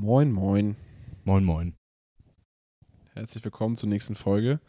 [0.00, 0.76] Moin, moin.
[1.24, 1.74] Moin, moin.
[3.14, 4.60] Herzlich willkommen zur nächsten Folge.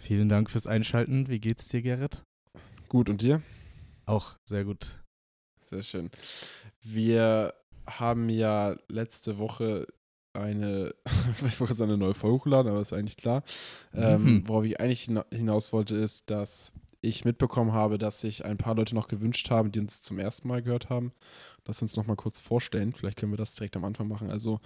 [0.00, 1.28] Vielen Dank fürs Einschalten.
[1.28, 2.22] Wie geht's dir, Gerrit?
[2.88, 3.42] Gut, und dir?
[4.06, 4.98] Auch sehr gut.
[5.60, 6.10] Sehr schön.
[6.82, 7.54] Wir
[7.86, 9.86] haben ja letzte Woche
[10.32, 10.94] eine,
[11.46, 13.44] ich wollte jetzt eine neue Folge hochladen, aber ist eigentlich klar.
[13.92, 14.48] Ähm, Mhm.
[14.48, 16.72] worauf ich eigentlich hina- hinaus wollte, ist, dass
[17.02, 20.48] ich mitbekommen habe, dass sich ein paar Leute noch gewünscht haben, die uns zum ersten
[20.48, 21.12] Mal gehört haben.
[21.66, 22.92] Lass uns noch mal kurz vorstellen.
[22.92, 24.30] Vielleicht können wir das direkt am Anfang machen.
[24.30, 24.60] Also,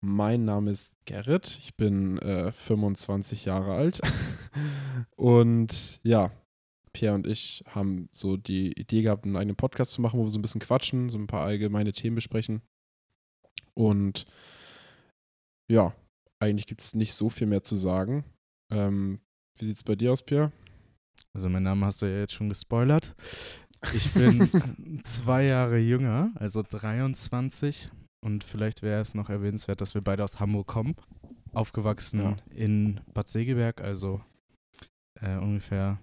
[0.00, 1.58] mein Name ist Gerrit.
[1.62, 4.00] Ich bin äh, 25 Jahre alt.
[5.16, 6.30] und ja,
[6.92, 10.30] Pierre und ich haben so die Idee gehabt, einen eigenen Podcast zu machen, wo wir
[10.30, 12.62] so ein bisschen quatschen, so ein paar allgemeine Themen besprechen.
[13.74, 14.26] Und
[15.70, 15.94] ja,
[16.40, 18.24] eigentlich gibt es nicht so viel mehr zu sagen.
[18.70, 19.20] Ähm,
[19.58, 20.52] wie sieht es bei dir aus, Pierre?
[21.32, 23.14] Also, mein Name hast du ja jetzt schon gespoilert.
[23.92, 24.50] Ich bin
[25.04, 27.90] zwei Jahre jünger, also 23.
[28.20, 30.96] Und vielleicht wäre es noch erwähnenswert, dass wir beide aus Hamburg kommen.
[31.52, 32.36] Aufgewachsen Ja.
[32.54, 34.20] in Bad Segeberg, also
[35.20, 35.98] äh, ungefähr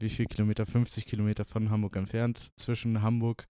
[0.00, 0.64] wie viel Kilometer?
[0.64, 2.50] 50 Kilometer von Hamburg entfernt.
[2.56, 3.46] Zwischen Hamburg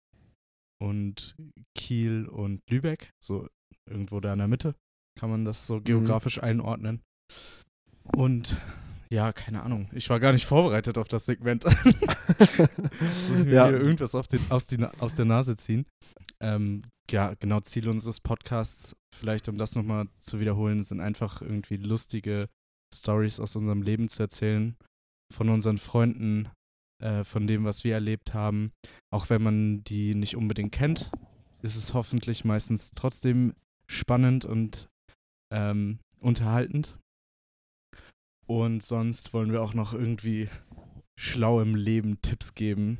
[0.81, 1.36] und
[1.77, 3.10] Kiel und Lübeck.
[3.22, 3.48] So
[3.88, 4.75] irgendwo da in der Mitte
[5.19, 7.03] kann man das so geografisch einordnen.
[8.16, 8.56] Und
[9.11, 9.89] ja, keine Ahnung.
[9.92, 11.64] Ich war gar nicht vorbereitet auf das Segment.
[13.39, 13.69] Ich mir Ja.
[13.69, 15.87] hier irgendwas den, aus, die, aus der Nase ziehen.
[16.41, 21.77] Ähm, ja, genau, Ziel unseres Podcasts, vielleicht um das nochmal zu wiederholen, sind einfach irgendwie
[21.77, 22.48] lustige
[22.95, 24.77] Stories aus unserem Leben zu erzählen,
[25.33, 26.48] von unseren Freunden,
[27.03, 28.72] äh, von dem, was wir erlebt haben.
[29.12, 31.11] Auch wenn man die nicht unbedingt kennt,
[31.62, 33.55] ist es hoffentlich meistens trotzdem
[33.91, 34.89] spannend und
[35.53, 36.97] ähm, unterhaltend.
[38.48, 40.48] Und sonst wollen wir auch noch irgendwie
[41.18, 42.98] schlau im Leben Tipps geben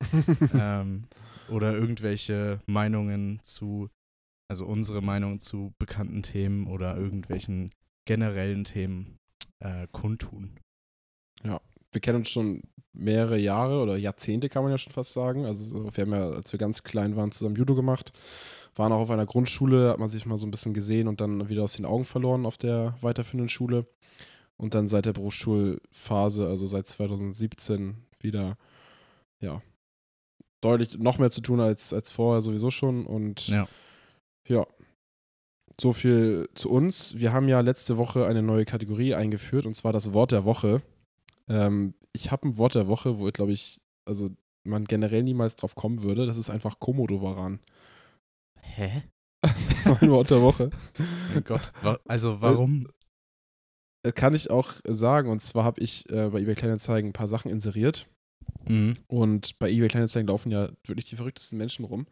[0.54, 1.04] ähm,
[1.48, 3.88] oder irgendwelche Meinungen zu,
[4.50, 7.72] also unsere Meinung zu bekannten Themen oder irgendwelchen
[8.06, 9.16] generellen Themen
[9.60, 10.58] äh, kundtun.
[11.92, 12.62] wir kennen uns schon
[12.92, 15.46] mehrere Jahre oder Jahrzehnte, kann man ja schon fast sagen.
[15.46, 18.12] Also so, wir haben ja, als wir ganz klein waren, zusammen Judo gemacht.
[18.74, 21.48] Waren auch auf einer Grundschule, hat man sich mal so ein bisschen gesehen und dann
[21.48, 23.86] wieder aus den Augen verloren auf der weiterführenden Schule.
[24.60, 28.58] Und dann seit der Berufsschulphase, also seit 2017, wieder,
[29.40, 29.62] ja,
[30.60, 33.06] deutlich noch mehr zu tun als, als vorher sowieso schon.
[33.06, 33.66] Und Ja.
[34.46, 34.66] ja,
[35.80, 37.18] so viel zu uns.
[37.18, 40.82] Wir haben ja letzte Woche eine neue Kategorie eingeführt und zwar das Wort der Woche.
[41.48, 44.28] Ähm, ich habe ein Wort der Woche, wo, glaube ich, also
[44.64, 46.26] man generell niemals drauf kommen würde.
[46.26, 47.60] Das ist einfach Komodo-Varan.
[48.60, 49.02] Hä?
[49.42, 50.68] Das ist mein Wort der Woche.
[51.32, 51.72] Mein Gott.
[52.06, 52.86] Also warum?
[54.02, 55.30] Äh, Kann ich auch sagen.
[55.30, 58.06] Und zwar habe ich äh, bei eBay Kleinanzeigen ein paar Sachen inseriert.
[58.66, 58.94] Mhm.
[59.06, 62.06] Und bei eBay Kleinanzeigen laufen ja wirklich die verrücktesten Menschen rum.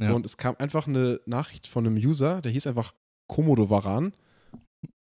[0.00, 0.12] Ja.
[0.12, 2.94] Und es kam einfach eine Nachricht von einem User, der hieß einfach
[3.26, 4.12] Komodo Varan.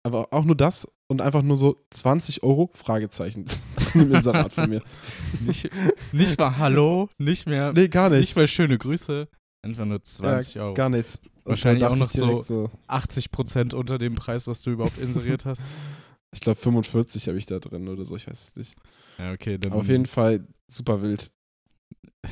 [0.04, 3.62] Aber auch nur das und einfach nur so 20 Euro Fragezeichen zu
[3.94, 4.82] einem Inserat von mir.
[5.46, 5.70] nicht,
[6.12, 8.36] nicht mal Hallo, nicht mehr, Nee, gar nicht nichts.
[8.36, 9.28] mal schöne Grüße.
[9.64, 10.74] Einfach nur 20 Euro.
[10.74, 11.20] Gar nichts.
[11.44, 12.52] Wahrscheinlich auch noch ich direkt
[12.88, 15.64] 80 Prozent unter dem Preis, was du überhaupt inseriert hast.
[16.34, 18.76] Ich glaube 45 habe ich da drin oder so, ich weiß es nicht.
[19.18, 21.32] Ja, okay, dann Aber auf jeden Fall super wild.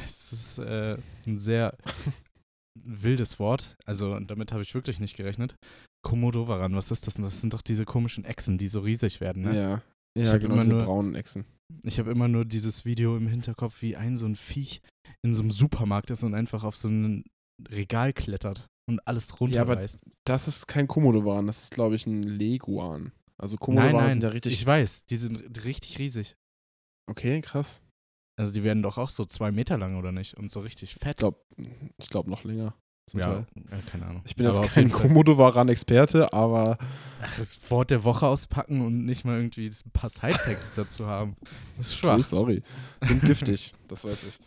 [0.05, 1.77] Es ist äh, ein sehr
[2.79, 3.75] wildes Wort.
[3.85, 5.55] Also damit habe ich wirklich nicht gerechnet.
[6.05, 7.23] Komodowaran, was ist das denn?
[7.23, 9.55] Das sind doch diese komischen Echsen, die so riesig werden, ne?
[9.57, 9.81] Ja.
[10.17, 11.45] Ich Ja, hab genau, immer diese nur- braunen Echsen.
[11.83, 14.81] Ich habe immer nur dieses Video im Hinterkopf, wie ein so ein Viech
[15.25, 17.23] in so einem Supermarkt ist und einfach auf so ein
[17.69, 19.99] Regal klettert und alles Ja, aber runterreißt.
[20.27, 23.11] Das ist kein Komodowan, das ist, glaube ich, ein Leguan.
[23.37, 24.53] Also nein, sind ja richtig.
[24.53, 26.35] ich weiß, die sind richtig riesig.
[27.09, 27.81] okay, krass.
[28.37, 30.35] Also die werden doch auch so zwei Meter lang, oder nicht?
[30.35, 31.17] Und so richtig Ich fett.
[31.17, 31.39] glaube
[31.97, 32.75] ich glaub noch länger.
[33.13, 33.47] ja, Teil.
[33.71, 34.23] äh, keine Ahnung.
[34.25, 36.77] Ich bin jetzt Aber auf kein Komodowaran-Experte, aber
[37.21, 41.35] Ach, das Wort der Woche auspacken und nicht mal irgendwie ein paar Sidefacts dazu haben.
[41.77, 42.25] Das ist okay, schwach.
[42.27, 42.63] sorry.
[43.03, 44.39] Sind giftig, das weiß ich.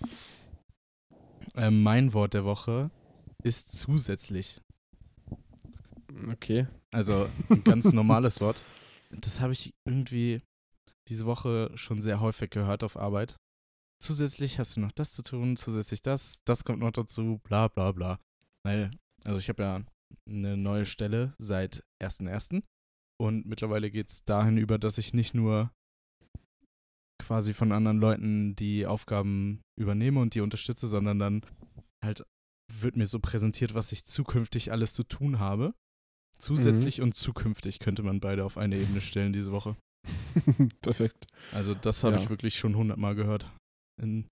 [1.56, 2.91] Ähm, mein Wort der Woche
[3.43, 4.60] ist zusätzlich.
[6.32, 6.67] Okay.
[6.90, 8.61] Also ein ganz normales Wort.
[9.10, 10.43] Das habe ich irgendwie
[11.08, 13.37] diese Woche schon sehr häufig gehört auf Arbeit.
[14.00, 17.93] Zusätzlich hast du noch das zu tun, zusätzlich das, das kommt noch dazu, bla bla
[17.93, 18.20] bla.
[18.64, 18.90] Weil,
[19.25, 19.84] also ich habe ja
[20.28, 22.62] eine neue Stelle seit 1.1.
[23.20, 25.72] Und mittlerweile geht es dahin über, dass ich nicht nur
[27.20, 31.43] quasi von anderen Leuten die Aufgaben übernehme und die unterstütze, sondern dann
[32.04, 32.25] halt
[32.72, 35.75] wird mir so präsentiert, was ich zukünftig alles zu tun habe.
[36.38, 39.76] Zusätzlich und zukünftig könnte man beide auf eine Ebene stellen diese Woche.
[40.82, 41.26] Perfekt.
[41.52, 42.23] Also das habe Ja.
[42.23, 43.46] ich wirklich schon hundertmal gehört.
[44.00, 44.26] In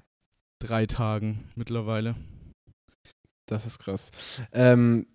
[0.63, 2.15] drei Tagen mittlerweile.
[3.49, 4.11] Das ist krass.
[4.53, 5.07] Ähm,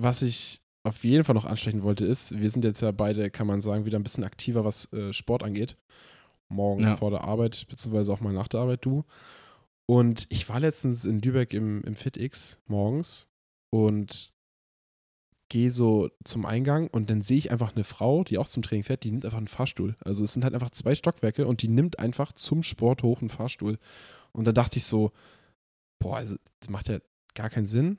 [0.00, 3.46] was ich auf jeden Fall noch ansprechen wollte, ist, wir sind jetzt ja beide, kann
[3.46, 5.76] man sagen, wieder ein bisschen aktiver, was äh, Sport angeht.
[6.52, 6.96] Morgens Ja.
[6.96, 9.04] vor der Arbeit, beziehungsweise auch mal nach der Arbeit, du.
[9.88, 13.28] Und ich war letztens in Lübeck im, im FitX morgens
[13.72, 14.31] und
[15.52, 18.84] gehe so zum Eingang und dann sehe ich einfach eine Frau, die auch zum Training
[18.84, 19.96] fährt, die nimmt einfach einen Fahrstuhl.
[20.02, 23.28] Also es sind halt einfach zwei Stockwerke und die nimmt einfach zum Sport hoch einen
[23.28, 23.78] Fahrstuhl.
[24.32, 25.12] Und da dachte ich so,
[25.98, 27.00] boah, also das macht ja
[27.34, 27.98] gar keinen Sinn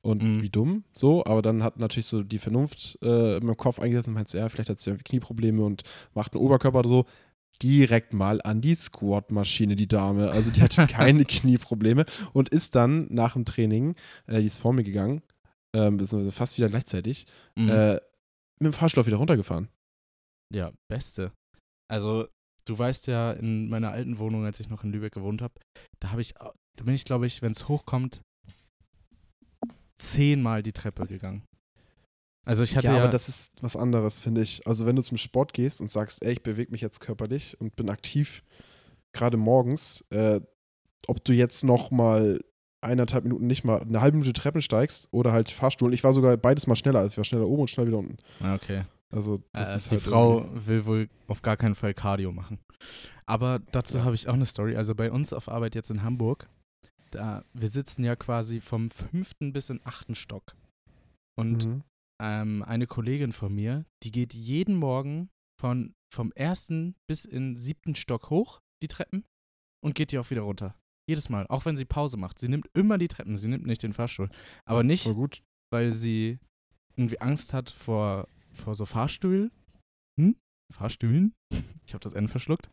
[0.00, 0.42] und Mhm.
[0.42, 4.06] wie dumm so, aber dann hat natürlich so die Vernunft äh, in meinem Kopf eingesetzt
[4.06, 5.82] und meint, so, ja, vielleicht hat sie irgendwie Knieprobleme und
[6.14, 7.06] macht einen Oberkörper oder so.
[7.62, 10.30] Direkt mal an die Squat-Maschine, die Dame.
[10.30, 13.96] Also die hatte keine Knieprobleme und ist dann nach dem Training,
[14.28, 15.20] äh, die ist vor mir gegangen,
[15.76, 17.26] ähm, beziehungsweise fast wieder gleichzeitig,
[17.56, 17.68] Mhm.
[17.68, 17.94] äh,
[18.60, 19.68] mit dem Fahrschlauch wieder runtergefahren.
[20.54, 21.32] Ja, beste.
[21.88, 22.28] Also,
[22.64, 25.54] du weißt ja, in meiner alten Wohnung, als ich noch in Lübeck gewohnt habe,
[26.00, 28.22] da habe ich, da bin ich, glaube ich, wenn es hochkommt,
[29.98, 31.42] zehnmal die Treppe gegangen.
[32.46, 34.64] Also ich hatte ja, ja, aber das ist was anderes, finde ich.
[34.66, 37.74] Also wenn du zum Sport gehst und sagst, ey, ich bewege mich jetzt körperlich und
[37.74, 38.44] bin aktiv,
[39.12, 40.40] gerade morgens, äh,
[41.08, 42.38] ob du jetzt noch mal
[42.82, 45.92] eineinhalb Minuten nicht mal eine halbe Minute Treppen steigst oder halt Fahrstuhl.
[45.94, 47.00] Ich war sogar beides mal schneller.
[47.00, 48.16] Also ich war schneller oben und schneller wieder unten.
[48.40, 48.84] Ah, okay.
[49.10, 52.32] Also das äh, ist die halt Frau irgendwie- will wohl auf gar keinen Fall Cardio
[52.32, 52.58] machen.
[53.24, 54.04] Aber dazu Ja.
[54.04, 54.76] habe ich auch eine Story.
[54.76, 56.48] Also bei uns auf Arbeit jetzt in Hamburg,
[57.10, 60.54] da wir sitzen ja quasi vom fünften bis in achten Stock.
[61.38, 61.82] Und Mhm.
[62.20, 65.28] ähm, eine Kollegin von mir, die geht jeden Morgen
[65.60, 69.24] von, vom ersten bis in siebten Stock hoch, die Treppen,
[69.82, 70.74] und geht die auch wieder runter.
[71.08, 72.38] Jedes Mal, auch wenn sie Pause macht.
[72.38, 74.28] Sie nimmt immer die Treppen, sie nimmt nicht den Fahrstuhl.
[74.64, 75.06] Aber nicht,
[75.72, 76.38] weil sie
[76.96, 79.50] irgendwie Angst hat vor, vor so Fahrstühlen.
[80.18, 80.36] Hm?
[80.72, 81.32] Fahrstühlen?
[81.86, 82.68] Ich habe das N verschluckt.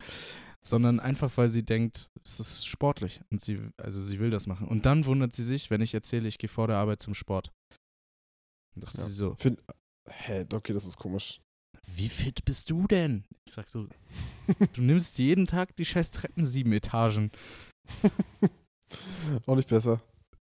[0.66, 4.66] Sondern einfach, weil sie denkt, es ist sportlich und sie, also sie will das machen.
[4.66, 7.52] Und dann wundert sie sich, wenn ich erzähle, ich gehe vor der Arbeit zum Sport.
[8.74, 9.04] Und dachte Ja.
[9.04, 9.62] sie so, Find,
[10.08, 11.40] hä, okay, das ist komisch.
[11.86, 13.24] wie fit bist du denn?
[13.46, 13.86] Ich sag so,
[14.74, 17.30] du nimmst jeden Tag die scheiß Treppen sieben Etagen.
[19.46, 20.00] Auch nicht besser.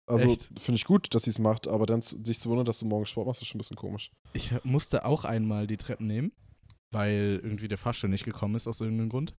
[0.07, 0.27] Also
[0.59, 3.09] finde ich gut, dass sie es macht, aber dann sich zu wundern, dass du morgens
[3.09, 4.11] Sport machst, ist schon ein bisschen komisch.
[4.33, 6.31] Ich musste auch einmal die Treppen nehmen,
[6.91, 9.35] weil irgendwie der Fahrstuhl nicht gekommen ist aus irgendeinem Grund.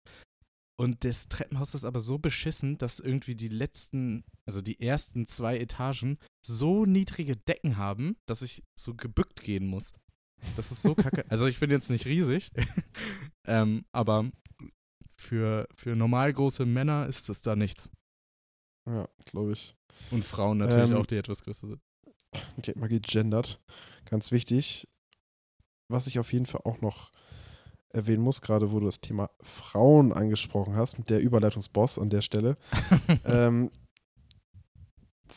[0.81, 5.59] Und das Treppenhaus ist aber so beschissen, dass irgendwie die letzten, also die ersten zwei
[5.59, 9.93] Etagen so niedrige Decken haben, dass ich so gebückt gehen muss.
[10.57, 11.25] Das ist so kacke.
[11.29, 12.51] Also ich bin jetzt nicht riesig,
[13.47, 14.31] ähm, aber
[15.21, 17.91] für, für normal große Männer ist es da nichts.
[18.87, 19.77] Ja, glaube ich.
[20.11, 21.81] Und Frauen natürlich Ähm, auch, die etwas größer sind.
[22.57, 23.61] Okay, mal gegendert.
[24.07, 24.89] Ganz wichtig.
[25.89, 27.11] Was ich auf jeden Fall auch noch
[27.91, 32.23] erwähnen muss, gerade wo du das Thema Frauen angesprochen hast, mit der Überleitungsboss an der
[32.23, 32.55] Stelle.
[33.25, 33.71] ähm,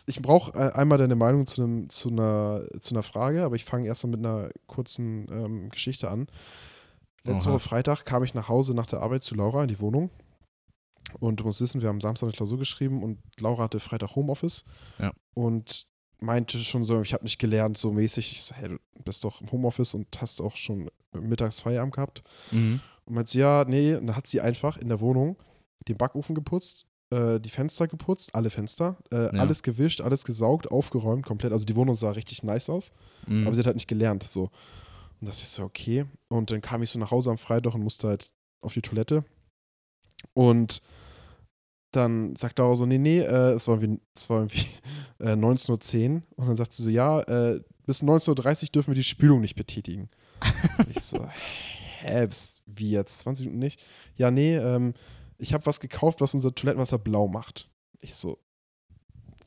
[0.06, 3.88] ich brauche einmal deine Meinung zu, einem, zu, einer, zu einer Frage, aber ich fange
[3.88, 6.28] erst mal mit einer kurzen ähm, Geschichte an.
[7.26, 7.50] Letzte.
[7.50, 10.10] Woche Freitag kam ich nach Hause nach der Arbeit zu Laura in die Wohnung.
[11.20, 14.64] Und du musst wissen, wir haben Samstag eine Klausur geschrieben und Laura hatte Freitag Homeoffice.
[15.00, 15.14] Ja.
[15.34, 15.86] Und
[16.20, 18.32] meinte schon so, ich habe nicht gelernt, so mäßig.
[18.32, 22.24] Ich so, hey, du bist doch im Homeoffice und hast auch schon mittags Feierabend gehabt.
[22.52, 22.80] Mhm.
[23.06, 23.96] Und meinte so, ja, nee.
[23.96, 25.38] Und dann hat sie einfach in der Wohnung
[25.88, 29.42] den Backofen geputzt, äh, die Fenster geputzt, alle Fenster, äh, Ja.
[29.42, 31.52] alles gewischt, alles gesaugt, aufgeräumt, komplett.
[31.52, 32.92] Also die Wohnung sah richtig nice aus,
[33.28, 33.46] Mhm.
[33.46, 34.24] aber sie hat halt nicht gelernt.
[34.24, 34.50] So.
[35.24, 36.04] Und das ist so, okay.
[36.28, 39.24] Und dann kam ich so nach Hause am Freitag und musste halt auf die Toilette.
[40.34, 40.82] Und
[41.92, 44.68] dann sagt Laura so, nee, nee, äh, es war irgendwie, es war irgendwie
[45.20, 46.22] äh, 19.10 Uhr.
[46.36, 49.56] Und dann sagt sie so, ja, äh, bis 19.30 Uhr dürfen wir die Spülung nicht
[49.56, 50.10] betätigen.
[50.90, 51.26] Ich so,
[52.02, 52.28] hä,
[52.66, 53.20] wie jetzt?
[53.20, 53.82] 20 Minuten nicht?
[54.18, 54.94] Ja, nee, ähm,
[55.38, 57.70] ich habe was gekauft, was unser Toilettenwasser blau macht.
[58.02, 58.40] Ich so,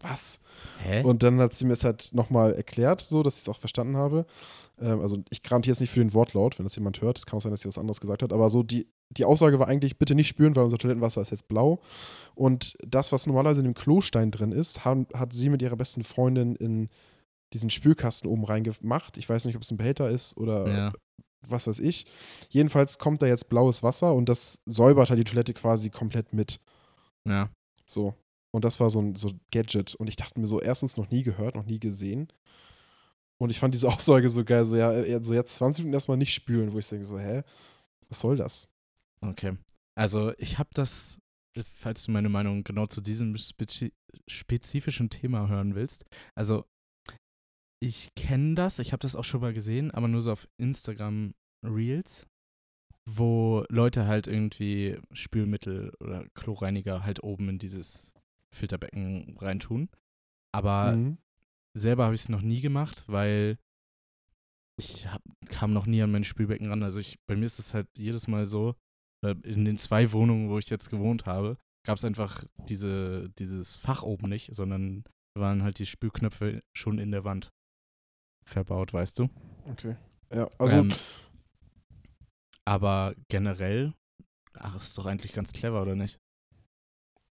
[0.01, 0.41] was?
[0.83, 1.03] Hä?
[1.03, 3.99] Und dann hat sie mir es halt nochmal erklärt, so, dass ich es auch verstanden
[3.99, 4.25] habe.
[4.81, 7.19] Ähm, also ich garantiere jetzt nicht für den Wortlaut, wenn das jemand hört.
[7.19, 8.33] Es kann auch sein, dass sie was anderes gesagt hat.
[8.33, 11.49] Aber so die, die Aussage war eigentlich, bitte nicht spüren, weil unser Toilettenwasser ist jetzt
[11.49, 11.81] blau.
[12.35, 16.05] Und das, was normalerweise in dem Klostein drin ist, haben, hat sie mit ihrer besten
[16.05, 16.89] Freundin in
[17.53, 19.17] diesen Spülkasten oben reingemacht.
[19.19, 20.93] Ich weiß nicht, ob es ein Behälter ist oder ja.
[21.47, 22.07] was weiß ich.
[22.51, 26.61] Jedenfalls kommt da jetzt blaues Wasser und das säubert halt die Toilette quasi komplett mit.
[27.27, 27.51] Ja.
[27.85, 28.15] So.
[28.53, 29.95] Und das war so ein so ein Gadget.
[29.95, 32.29] Und ich dachte mir so, erstens noch nie gehört, noch nie gesehen.
[33.39, 36.17] Und ich fand diese Aussage so geil, so ja, äh, so jetzt 20 Minuten erstmal
[36.17, 37.43] nicht spülen, wo ich denke so, hä?
[38.09, 38.69] Was soll das?
[39.21, 39.57] Okay.
[39.95, 41.19] Also ich habe das,
[41.75, 43.93] falls du meine Meinung genau zu diesem spezi
[44.29, 46.05] spezifischen Thema hören willst.
[46.35, 46.65] Also
[47.81, 51.35] ich kenne das, ich habe das auch schon mal gesehen, aber nur so auf Instagram
[51.65, 52.27] Reels,
[53.05, 58.13] wo Leute halt irgendwie Spülmittel oder Chlorreiniger halt oben in dieses
[58.51, 59.89] Filterbecken reintun.
[60.53, 61.19] Aber Mhm.
[61.77, 63.59] Selber habe ich es noch nie gemacht, weil
[64.79, 66.83] ich hab, kam noch nie an mein Spülbecken ran.
[66.83, 68.75] Also ich, bei mir ist es halt jedes Mal so,
[69.25, 73.77] äh, in den zwei Wohnungen, wo ich jetzt gewohnt habe, gab es einfach diese, dieses
[73.77, 75.05] Fach oben nicht, sondern
[75.35, 77.53] waren halt die Spülknöpfe schon in der Wand
[78.45, 79.29] verbaut, weißt du?
[79.71, 79.97] Okay.
[80.33, 80.77] Ja, also.
[80.77, 80.95] Ähm,
[82.65, 83.95] aber generell,
[84.55, 86.19] ach, ist doch eigentlich ganz clever, oder nicht?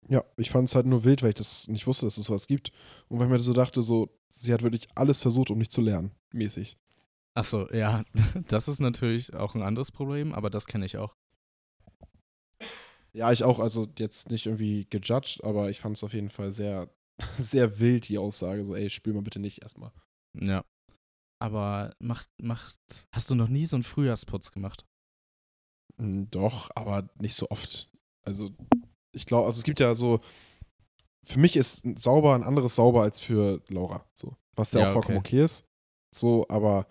[0.08, 2.46] Ja, ich fand es halt nur wild, weil ich das nicht wusste, dass es sowas
[2.46, 2.72] gibt.
[3.08, 5.80] Und weil ich mir so dachte, so, sie hat wirklich alles versucht, um nicht zu
[5.80, 6.76] lernen, mäßig.
[7.34, 8.04] Achso, ja,
[8.48, 11.14] das ist natürlich auch ein anderes Problem, aber das kenne ich auch.
[13.14, 16.50] Ja, ich auch, also jetzt nicht irgendwie gejudged, aber ich fand es auf jeden Fall
[16.52, 16.88] sehr,
[17.38, 18.64] sehr wild, die Aussage.
[18.64, 19.92] So, ey, spül mal bitte nicht erstmal.
[20.34, 20.64] Ja.
[21.38, 22.78] Aber macht, macht,
[23.12, 24.86] hast du noch nie so einen Frühjahrsputz gemacht?
[25.98, 27.90] Mm, Doch, aber nicht so oft.
[28.24, 28.50] Also,
[29.12, 30.20] ich glaube, also es gibt ja so,
[31.24, 34.04] für mich ist ein sauber ein anderes sauber als für Laura.
[34.14, 34.36] So.
[34.56, 35.36] Was ja, Ja, auch vollkommen okay.
[35.36, 35.64] okay ist.
[36.14, 36.86] So, aber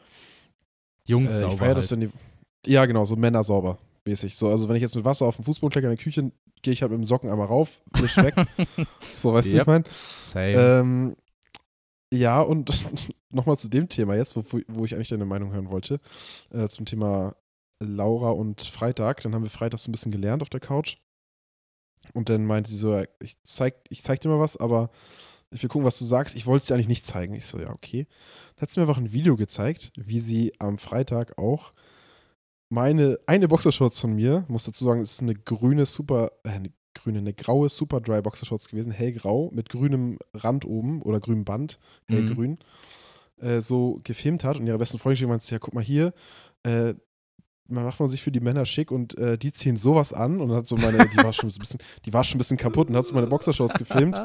[1.06, 2.01] Jungs äh, ich sauber feiere das, halt.
[2.04, 2.72] die.
[2.72, 3.78] Ja, genau, so Männer sauber.
[4.06, 4.36] Mäßig.
[4.36, 6.74] So, also wenn ich jetzt mit Wasser auf dem Fußboden klecke in der Küche, gehe
[6.74, 8.36] ich halt mit dem Socken einmal rauf, wisch weg.
[9.00, 9.62] so, weißt du, Yep.
[9.62, 9.84] ich meine?
[10.18, 10.51] Same.
[10.54, 11.16] Ähm,
[12.13, 12.72] ja, und
[13.30, 16.00] nochmal zu dem Thema jetzt, wo, wo ich eigentlich deine Meinung hören wollte,
[16.51, 17.36] äh, zum Thema
[17.80, 19.22] Laura und Freitag.
[19.22, 20.98] Dann haben wir Freitag so ein bisschen gelernt auf der Couch.
[22.13, 24.89] Und dann meinte sie so, ich zeig, ich zeig dir mal was, aber
[25.51, 26.36] ich will gucken, was du sagst.
[26.36, 27.34] Ich wollte es dir eigentlich nicht zeigen.
[27.34, 28.08] Ich so, ja, okay.
[28.55, 31.74] Dann hat sie mir einfach ein Video gezeigt, wie sie am Freitag auch
[32.70, 36.72] meine, eine Boxershorts von mir, muss dazu sagen, es ist eine grüne Super, äh, eine
[36.93, 41.79] grüne, eine graue Super Dry Boxershorts gewesen, hellgrau, mit grünem Rand oben oder grünem Band,
[42.08, 42.13] Mhm.
[42.15, 42.60] hellgrün,
[43.41, 46.13] äh, so gefilmt hat und ihre besten Freunde meinte, ja, guck mal hier,
[46.63, 46.93] äh,
[47.68, 50.51] man macht man sich für die Männer schick und äh, die ziehen sowas an und
[50.51, 52.96] hat so meine, die war schon ein bisschen, die war schon ein bisschen kaputt und
[52.96, 54.20] hat so meine Boxershorts gefilmt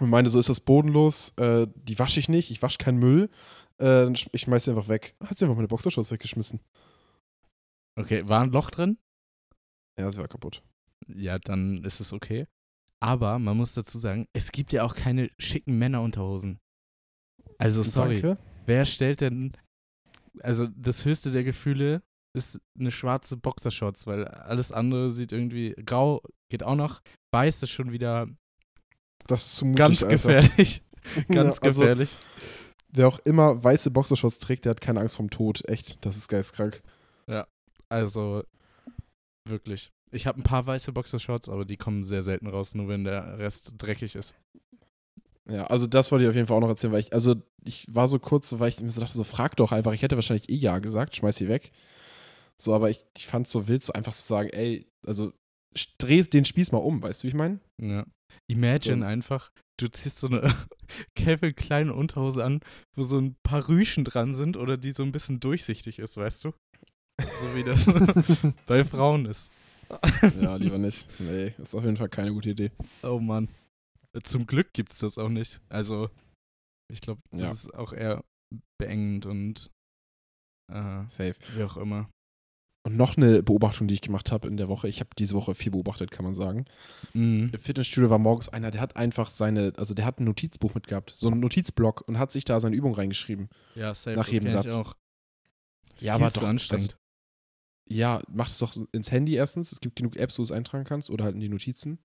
[0.00, 3.30] und meinte, so ist das bodenlos, äh, die wasche ich nicht, ich wasche keinen Müll,
[3.80, 5.14] äh, ich schmeiß sie einfach weg.
[5.24, 6.60] Hat sie einfach meine Boxershorts weggeschmissen.
[7.98, 8.98] Okay, war ein Loch drin?
[9.98, 10.62] Ja, sie war kaputt.
[11.06, 12.46] Ja, dann ist es okay.
[13.00, 16.60] Aber man muss dazu sagen, es gibt ja auch keine schicken Männerunterhosen.
[17.58, 18.42] Also sorry, Danke.
[18.66, 19.52] wer stellt denn,
[20.40, 22.02] also das höchste der Gefühle
[22.34, 27.02] ist eine schwarze Boxershorts, weil alles andere sieht irgendwie, grau geht auch noch,
[27.34, 28.28] weiß ist schon wieder
[29.26, 30.14] Das ist mutig, ganz Alter.
[30.16, 30.82] gefährlich.
[31.28, 32.16] ganz Ja, also, gefährlich.
[32.94, 35.66] Wer auch immer weiße Boxershorts trägt, der hat keine Angst vorm Tod.
[35.68, 36.82] Echt, das ist geistkrank.
[37.92, 38.42] Also
[39.46, 39.92] wirklich.
[40.12, 43.38] Ich habe ein paar weiße Boxershorts, aber die kommen sehr selten raus, nur wenn der
[43.38, 44.34] Rest dreckig ist.
[45.50, 47.34] Ja, also das wollte ich auf jeden Fall auch noch erzählen, weil ich, also
[47.64, 50.16] ich war so kurz, weil ich mir so dachte, so frag doch einfach, ich hätte
[50.16, 51.72] wahrscheinlich eh ja gesagt, schmeiß sie weg.
[52.56, 55.32] So, aber ich, ich fand es so wild, so einfach zu sagen, ey, also
[55.98, 57.58] dreh den Spieß mal um, weißt du, wie ich meine?
[57.80, 58.04] Ja.
[58.46, 59.06] Imagine So.
[59.06, 60.54] einfach, du ziehst so eine
[61.16, 62.60] Kevin kleine Unterhose an,
[62.94, 66.44] wo so ein paar Rüschen dran sind oder die so ein bisschen durchsichtig ist, weißt
[66.44, 66.52] du?
[67.20, 67.86] So wie das
[68.66, 69.50] bei Frauen ist.
[70.40, 71.08] ja, lieber nicht.
[71.18, 72.70] Nee, ist auf jeden Fall keine gute Idee.
[73.02, 73.48] Oh Mann.
[74.24, 75.60] Zum Glück gibt's das auch nicht.
[75.68, 76.10] Also,
[76.92, 77.50] ich glaube, das Ja.
[77.50, 78.24] ist auch eher
[78.78, 79.70] beengend und
[80.70, 81.34] äh, Safe.
[81.56, 82.10] wie auch immer.
[82.84, 84.88] Und noch eine Beobachtung, die ich gemacht habe in der Woche.
[84.88, 86.64] Ich habe diese Woche viel beobachtet, kann man sagen.
[87.14, 87.50] Mhm.
[87.52, 91.10] Im Fitnessstudio war morgens einer, der hat einfach seine, also der hat ein Notizbuch mitgehabt,
[91.10, 93.48] so einen Notizblock und hat sich da seine Übung reingeschrieben.
[93.76, 94.16] Ja, safe.
[94.16, 94.72] Nach jedem Satz.
[94.72, 94.96] Auch.
[96.00, 96.96] Ja, Viel aber zu doch, anstrengend.
[97.88, 99.70] Ja, mach es doch ins Handy erstens.
[99.70, 101.98] Es gibt genug Apps, wo du es eintragen kannst oder halt in die Notizen.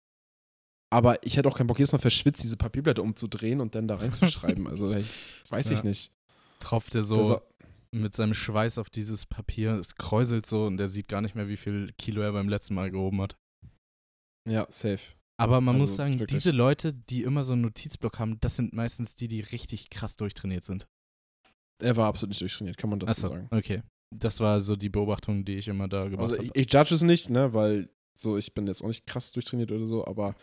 [0.90, 3.96] Aber ich hätte auch keinen Bock, jedes Mal verschwitzt, diese Papierblätter umzudrehen und dann da
[3.96, 4.68] reinzuschreiben.
[4.68, 5.06] also, ich,
[5.50, 5.86] weiß ich Ja.
[5.86, 6.12] nicht.
[6.60, 7.42] Tropft er so
[7.92, 9.74] mit seinem Schweiß auf dieses Papier.
[9.76, 12.74] Es kräuselt so und er sieht gar nicht mehr, wie viel Kilo er beim letzten
[12.74, 13.36] Mal gehoben hat.
[14.48, 15.14] ja, safe.
[15.40, 16.40] Aber man muss Also, sagen, wirklich.
[16.40, 20.16] diese Leute, die immer so einen Notizblock haben, das sind meistens die, die richtig krass
[20.16, 20.88] durchtrainiert sind.
[21.80, 23.48] Er war absolut nicht durchtrainiert, kann man dazu Achso, sagen.
[23.52, 23.84] okay.
[24.16, 26.46] Das war so die Beobachtung, die ich immer da gemacht Also, habe.
[26.46, 29.72] ich, ich judge es nicht, ne, weil so, ich bin jetzt auch nicht krass durchtrainiert
[29.72, 30.36] oder so, aber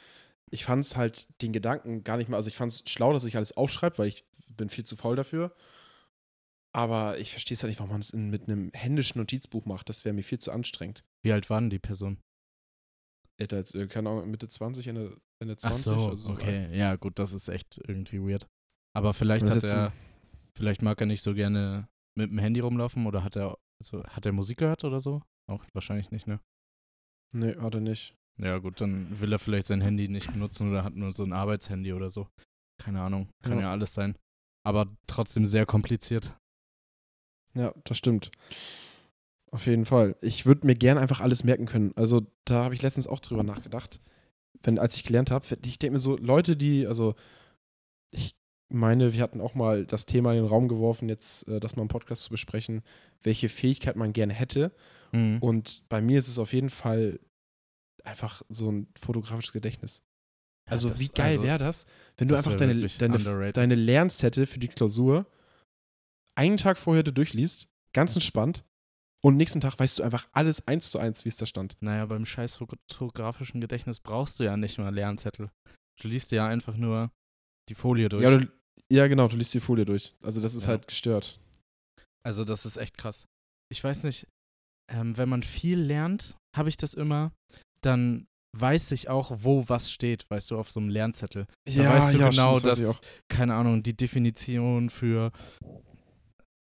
[0.50, 3.24] ich fand es halt den Gedanken gar nicht mal, also ich fand es schlau, dass
[3.24, 4.24] ich alles aufschreibe, weil ich
[4.56, 5.54] bin viel zu faul dafür.
[6.74, 9.88] Aber ich verstehe es halt nicht, warum man es in- mit einem händischen Notizbuch macht.
[9.88, 11.04] Das wäre mir viel zu anstrengend.
[11.22, 12.20] Wie alt waren die Person?
[13.38, 15.84] Er hat jetzt, äh, keine Ahnung, Mitte 20, Ende, Ende Ach 20.
[15.84, 16.76] so, also, okay.
[16.76, 18.46] Ja, gut, das ist echt irgendwie weird.
[18.96, 19.92] Aber vielleicht hat er,
[20.56, 24.26] vielleicht mag er nicht so gerne mit dem Handy rumlaufen oder hat er, also hat
[24.26, 25.22] er Musik gehört oder so?
[25.50, 26.40] Auch wahrscheinlich nicht, ne?
[27.32, 28.14] Nee, hat er nicht.
[28.38, 31.32] Ja, gut, dann will er vielleicht sein Handy nicht benutzen oder hat nur so ein
[31.32, 32.28] Arbeitshandy oder so.
[32.82, 33.70] Keine Ahnung, kann ja, Ja.
[33.70, 34.16] alles sein.
[34.66, 36.36] Aber trotzdem sehr kompliziert.
[37.54, 38.30] Ja, das stimmt.
[39.52, 40.16] Auf jeden Fall.
[40.20, 41.92] Ich würde mir gerne einfach alles merken können.
[41.94, 44.00] Also, da habe ich letztens auch drüber nachgedacht.
[44.62, 47.14] Wenn, als ich gelernt habe, ich denke mir so, Leute, die, also,
[48.10, 48.34] ich
[48.72, 51.82] meine, wir hatten auch mal das Thema in den Raum geworfen, jetzt äh, das mal
[51.82, 52.82] im Podcast zu besprechen,
[53.22, 54.72] welche Fähigkeit man gerne hätte.
[55.12, 55.38] Mhm.
[55.40, 57.20] Und bei mir ist es auf jeden Fall
[58.04, 60.02] einfach so ein fotografisches Gedächtnis.
[60.66, 63.75] Ja, Also das- wie geil also, wäre das, wenn du das einfach deine, deine, deine
[63.75, 65.26] Lernzettel für die Klausur
[66.37, 68.64] einen Tag vorher du durchliest, ganz entspannt,
[69.23, 71.76] und nächsten Tag weißt du einfach alles eins zu eins, wie es da stand.
[71.80, 75.50] Naja, beim scheiß fotografischen Gedächtnis brauchst du ja nicht mal Lernzettel.
[76.02, 77.11] Du liest ja einfach nur
[77.70, 78.23] die Folie durch.
[78.23, 78.52] Ja, du,
[78.92, 80.14] ja, genau, du liest die Folie durch.
[80.23, 80.70] Also das ist Ja.
[80.70, 81.40] halt gestört.
[82.23, 83.25] Also das ist echt krass.
[83.70, 84.26] Ich weiß nicht,
[84.92, 87.32] ähm, wenn man viel lernt, habe ich das immer,
[87.86, 88.26] dann
[88.56, 91.46] weiß ich auch, wo was steht, weißt du, auf so einem Lernzettel.
[91.64, 93.00] Da weißt du genau, stimmt, dass, auch.
[93.28, 95.32] keine Ahnung, die Definition für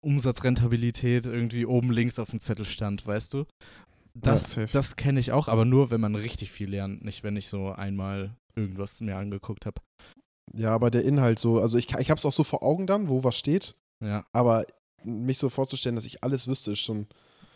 [0.01, 3.45] Umsatzrentabilität irgendwie oben links auf dem Zettel stand, weißt du?
[4.13, 4.71] Das, safe.
[4.71, 7.71] das kenne ich auch, aber nur, wenn man richtig viel lernt, nicht wenn ich so
[7.71, 9.81] einmal irgendwas mir angeguckt habe.
[10.53, 13.09] Ja, aber der Inhalt so, also ich, ich habe es auch so vor Augen dann,
[13.09, 14.65] wo was steht, Ja, aber
[15.03, 17.07] mich so vorzustellen, dass ich alles wüsste, ist schon,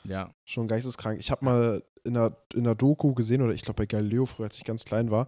[0.03, 0.33] ja.
[0.45, 1.19] schon geisteskrank.
[1.19, 4.45] Ich habe mal in einer, in einer Doku gesehen, oder ich glaube bei Galileo früher,
[4.45, 5.27] als ich ganz klein war,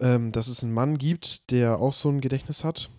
[0.00, 2.90] ähm, dass es einen Mann gibt, der auch so ein Gedächtnis hat,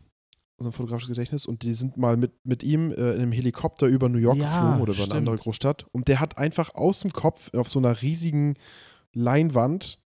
[0.60, 3.88] so ein fotografisches Gedächtnis, und die sind mal mit, mit ihm äh, in einem Helikopter
[3.88, 5.46] über New York Ja, geflogen oder über eine andere stimmt.
[5.46, 8.56] Großstadt, und der hat einfach aus dem Kopf auf so einer riesigen
[9.14, 10.00] Leinwand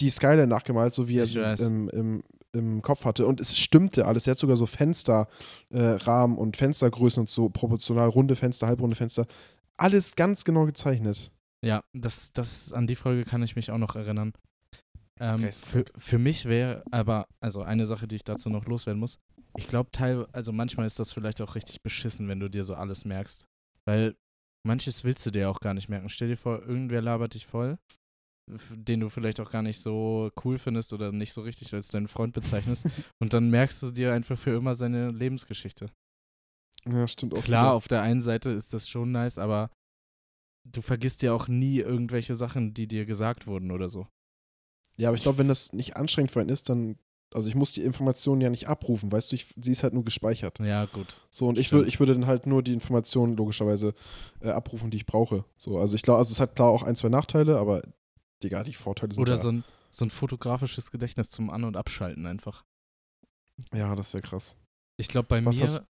[0.00, 2.22] die Skyline nachgemalt, so wie er sie im, im,
[2.52, 3.26] im Kopf hatte.
[3.26, 4.26] Und es stimmte alles.
[4.26, 9.26] Er hat sogar so Fensterrahmen äh, und Fenstergrößen und so proportional runde Fenster, halbrunde Fenster.
[9.78, 11.30] Alles ganz genau gezeichnet.
[11.64, 14.32] Ja, das, das, an die Folge kann ich mich auch noch erinnern.
[15.18, 19.18] Ähm, für, für mich wäre aber, also eine Sache, die ich dazu noch loswerden muss,
[19.56, 22.74] ich glaube, teil, also manchmal ist das vielleicht auch richtig beschissen, wenn du dir so
[22.74, 23.46] alles merkst.
[23.86, 24.16] Weil
[24.66, 26.08] manches willst du dir auch gar nicht merken.
[26.08, 27.78] Stell dir vor, irgendwer labert dich voll,
[28.70, 32.08] den du vielleicht auch gar nicht so cool findest oder nicht so richtig als deinen
[32.08, 32.84] Freund bezeichnest.
[33.20, 35.90] und dann merkst du dir einfach für immer seine Lebensgeschichte.
[36.88, 37.42] Ja, stimmt auch.
[37.42, 37.74] Klar, wieder.
[37.74, 39.70] auf der einen Seite ist das schon nice, aber
[40.64, 44.06] du vergisst ja auch nie irgendwelche Sachen, die dir gesagt wurden oder so.
[44.96, 46.98] Ja, aber ich glaube, wenn das nicht anstrengend für einen ist, dann.
[47.34, 50.04] Also ich muss die Informationen ja nicht abrufen, weißt du, ich, sie ist halt nur
[50.04, 50.60] gespeichert.
[50.60, 51.20] Ja, gut.
[51.28, 53.94] So, und ich, würd, ich würde dann halt nur die Informationen logischerweise
[54.40, 55.44] äh, abrufen, die ich brauche.
[55.56, 57.82] So, also ich glaube, also es hat klar auch ein, zwei Nachteile, aber
[58.42, 59.40] Digga, die Vorteile sind Oder da.
[59.40, 62.64] so ein, so ein fotografisches Gedächtnis zum An- und Abschalten einfach.
[63.74, 64.56] Ja, das wäre krass.
[64.96, 65.86] Ich glaube, bei Was mir,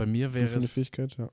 [0.00, 1.30] bei mir wäre es Fähigkeit, ja.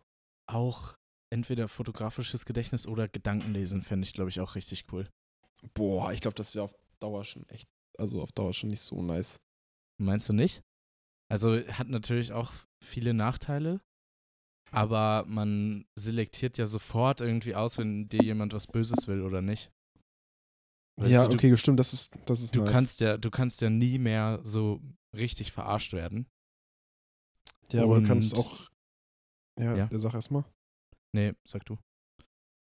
[0.50, 0.98] auch
[1.34, 5.08] entweder fotografisches Gedächtnis oder Gedankenlesen, fände ich, glaube ich, auch richtig cool.
[5.74, 9.02] Boah, ich glaube, das wäre auf Dauer schon echt, also auf Dauer schon nicht so
[9.02, 9.40] nice.
[10.00, 10.62] Meinst du nicht?
[11.30, 12.54] Also hat natürlich auch
[12.84, 13.82] viele Nachteile,
[14.72, 19.72] aber man selektiert ja sofort irgendwie aus, wenn dir jemand was Böses will oder nicht.
[21.00, 22.72] Weißt ja, du, du- okay, stimmt, das ist, das ist Du nice.
[22.72, 24.82] kannst ja, du kannst ja nie mehr so
[25.16, 26.28] richtig verarscht werden.
[27.74, 28.68] Ja, aber du kannst auch.
[29.60, 29.90] Ja, Ja.
[29.92, 30.46] sag erstmal.
[31.14, 31.78] Nee, sag du.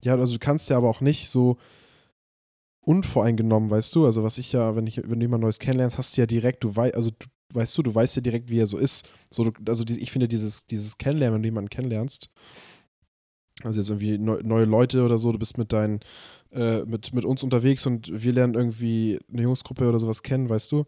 [0.02, 1.58] Ja, also du kannst ja aber auch nicht so
[2.80, 4.04] unvoreingenommen, weißt du?
[4.04, 6.64] Also was ich ja, wenn ich, wenn du jemand Neues kennenlernst, hast du ja direkt,
[6.64, 9.08] du weißt, also du, weißt du, du weißt ja direkt, wie er so ist.
[9.30, 12.30] So, du, also die, ich finde dieses, dieses Kennenlernen, wenn du jemanden kennenlernst,
[13.62, 16.00] also jetzt irgendwie neu, neue Leute oder so, du bist mit deinen,
[16.50, 20.72] äh, mit, mit uns unterwegs und wir lernen irgendwie eine Jungsgruppe oder sowas kennen, weißt
[20.72, 20.84] du?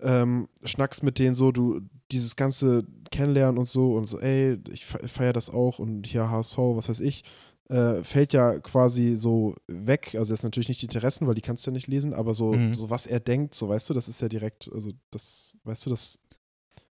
[0.00, 1.80] ähm, schnackst mit denen so, du,
[2.12, 6.30] dieses ganze Kennenlernen und so und so, ey, ich fe- feier das auch und hier
[6.30, 7.24] HSV, was weiß ich,
[7.68, 10.14] äh, fällt ja quasi so weg.
[10.16, 12.52] Also jetzt natürlich nicht die Interessen, weil die kannst du ja nicht lesen, aber so,
[12.54, 12.74] Mhm.
[12.74, 15.90] so was er denkt, so weißt du, das ist ja direkt, also das, weißt du,
[15.90, 16.20] das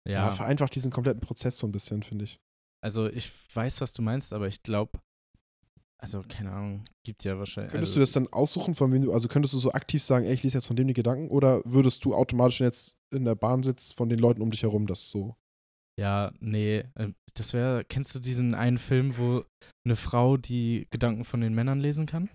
[0.06, 0.26] ja.
[0.26, 2.39] Ja, vereinfacht diesen kompletten Prozess so ein bisschen, finde ich.
[2.82, 5.00] also ich weiß, was du meinst, aber ich glaube,
[6.02, 7.72] also keine Ahnung, gibt ja wahrscheinlich.
[7.72, 10.26] Könntest also, du das dann aussuchen, von wem du, also könntest du so aktiv sagen,
[10.26, 13.36] ey, ich lese jetzt von dem die Gedanken oder würdest du automatisch, jetzt in der
[13.36, 15.36] Bahn sitzt, von den Leuten um dich herum das so?
[16.00, 19.44] Ja, nee, ähm, das wäre, kennst du diesen einen Film, wo
[19.86, 22.30] eine Frau die Gedanken von den Männern lesen kann?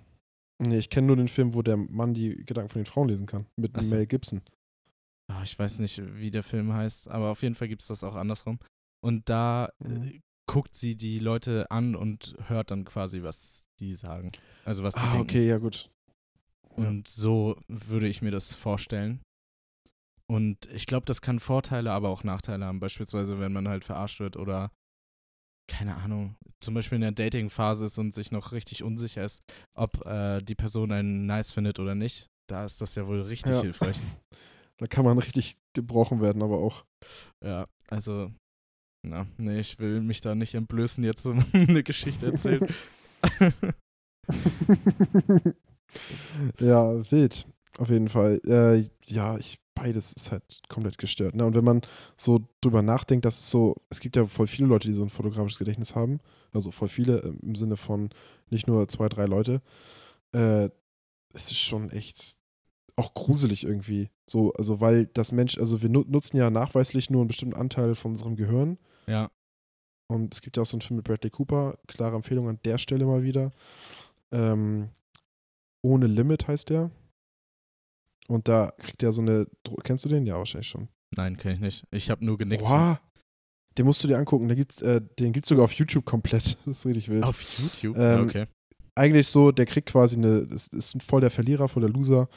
[0.59, 3.27] Nee, ich kenne nur den Film, wo der Mann die Gedanken von den Frauen lesen
[3.27, 3.47] kann.
[3.57, 3.95] Mit Ach so.
[3.95, 4.43] Mel Gibson.
[5.33, 8.05] Ah, ich weiß nicht, wie der Film heißt, aber auf jeden Fall gibt es das
[8.05, 8.59] auch andersrum.
[9.03, 10.23] Und da äh, Mhm.
[10.47, 14.33] Guckt sie die Leute an und hört dann quasi, was die sagen.
[14.65, 15.23] Also was die Ah, denken.
[15.23, 15.91] okay, ja gut.
[16.77, 16.89] ja.
[16.89, 19.21] Und so würde ich mir das vorstellen.
[20.27, 22.81] Und ich glaube, das kann Vorteile, aber auch Nachteile haben.
[22.81, 24.71] Beispielsweise, wenn man halt verarscht wird oder,
[25.69, 29.43] keine Ahnung, zum Beispiel in der Dating-Phase ist und sich noch richtig unsicher ist,
[29.75, 32.27] ob äh, die Person einen nice findet oder nicht.
[32.49, 33.61] Da ist das ja wohl richtig Ja.
[33.63, 33.99] hilfreich.
[34.79, 36.85] Da kann man richtig gebrochen werden, aber auch.
[37.45, 38.33] Ja, also,
[39.05, 42.67] na, nee, ich will mich da nicht entblößen, jetzt so eine Geschichte erzählen.
[46.59, 47.47] ja, wild.
[47.79, 48.41] Auf jeden Fall.
[48.47, 51.35] Äh, ja, ich beides ist halt komplett gestört.
[51.35, 51.45] Ne?
[51.45, 51.83] Und wenn man
[52.17, 55.11] so drüber nachdenkt, dass es so, es gibt ja voll viele Leute, die so ein
[55.11, 56.21] fotografisches Gedächtnis haben,
[56.53, 58.11] also voll viele im Sinne von
[58.51, 59.61] nicht nur zwei, drei Leute,
[60.33, 60.71] äh,
[61.33, 62.37] es ist schon echt
[62.97, 64.11] auch gruselig irgendwie.
[64.27, 68.13] So, also weil das Mensch, also wir nutzen ja nachweislich nur einen bestimmten Anteil von
[68.13, 68.79] unserem Gehirn.
[69.07, 69.31] Ja.
[70.11, 72.79] Und es gibt ja auch so einen Film mit Bradley Cooper, klare Empfehlung an der
[72.79, 73.51] Stelle mal wieder.
[74.33, 74.91] Ähm,
[75.83, 76.91] ohne Limit heißt der.
[78.29, 79.47] Und da kriegt er so eine.
[79.83, 80.27] Kennst du den?
[80.27, 80.89] Ja, wahrscheinlich schon.
[81.17, 81.85] Nein, kenne ich nicht.
[81.91, 82.65] Ich habe nur genickt.
[82.65, 83.01] Boah,
[83.77, 84.49] den musst du dir angucken.
[84.49, 86.57] Der gibt's, äh, den gibt es sogar auf YouTube komplett.
[86.65, 87.25] Das ist richtig wild.
[87.25, 87.97] Auf YouTube?
[87.99, 88.47] Ähm, okay.
[88.95, 90.47] Eigentlich so, der kriegt quasi eine.
[90.47, 92.29] Das ist voll der Verlierer, voll der Loser.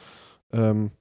[0.51, 0.91] Ähm,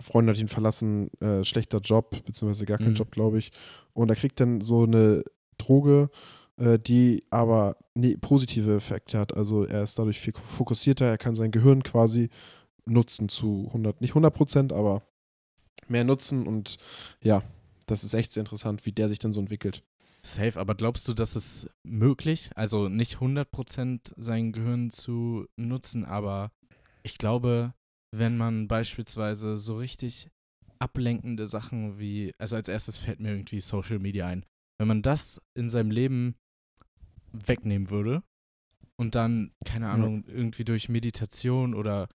[0.00, 2.94] Freundin hat ihn verlassen, äh, schlechter Job, beziehungsweise gar kein Mhm.
[2.94, 3.50] Job, glaube ich.
[3.92, 5.24] Und er kriegt dann so eine
[5.58, 6.10] Droge,
[6.58, 9.34] äh, die aber ne, positive Effekte hat.
[9.36, 12.28] Also er ist dadurch viel fokussierter, er kann sein Gehirn quasi
[12.84, 15.02] nutzen zu 100, nicht 100 Prozent, aber
[15.88, 16.76] mehr nutzen und
[17.22, 17.42] ja,
[17.86, 19.82] das ist echt sehr interessant, wie der sich dann so entwickelt.
[20.22, 26.50] Safe, aber glaubst du, dass es möglich, also nicht 100% sein Gehirn zu nutzen, aber
[27.04, 27.74] ich glaube,
[28.12, 30.28] wenn man beispielsweise so richtig
[30.78, 34.44] ablenkende Sachen wie, also als erstes fällt mir irgendwie Social Media ein,
[34.78, 36.36] wenn man das in seinem Leben
[37.32, 38.22] wegnehmen würde
[38.96, 39.92] und dann, keine Ja.
[39.92, 42.08] Ahnung, irgendwie durch Meditation oder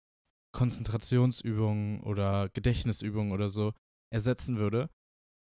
[0.53, 3.73] Konzentrationsübungen oder Gedächtnisübungen oder so
[4.11, 4.89] ersetzen würde,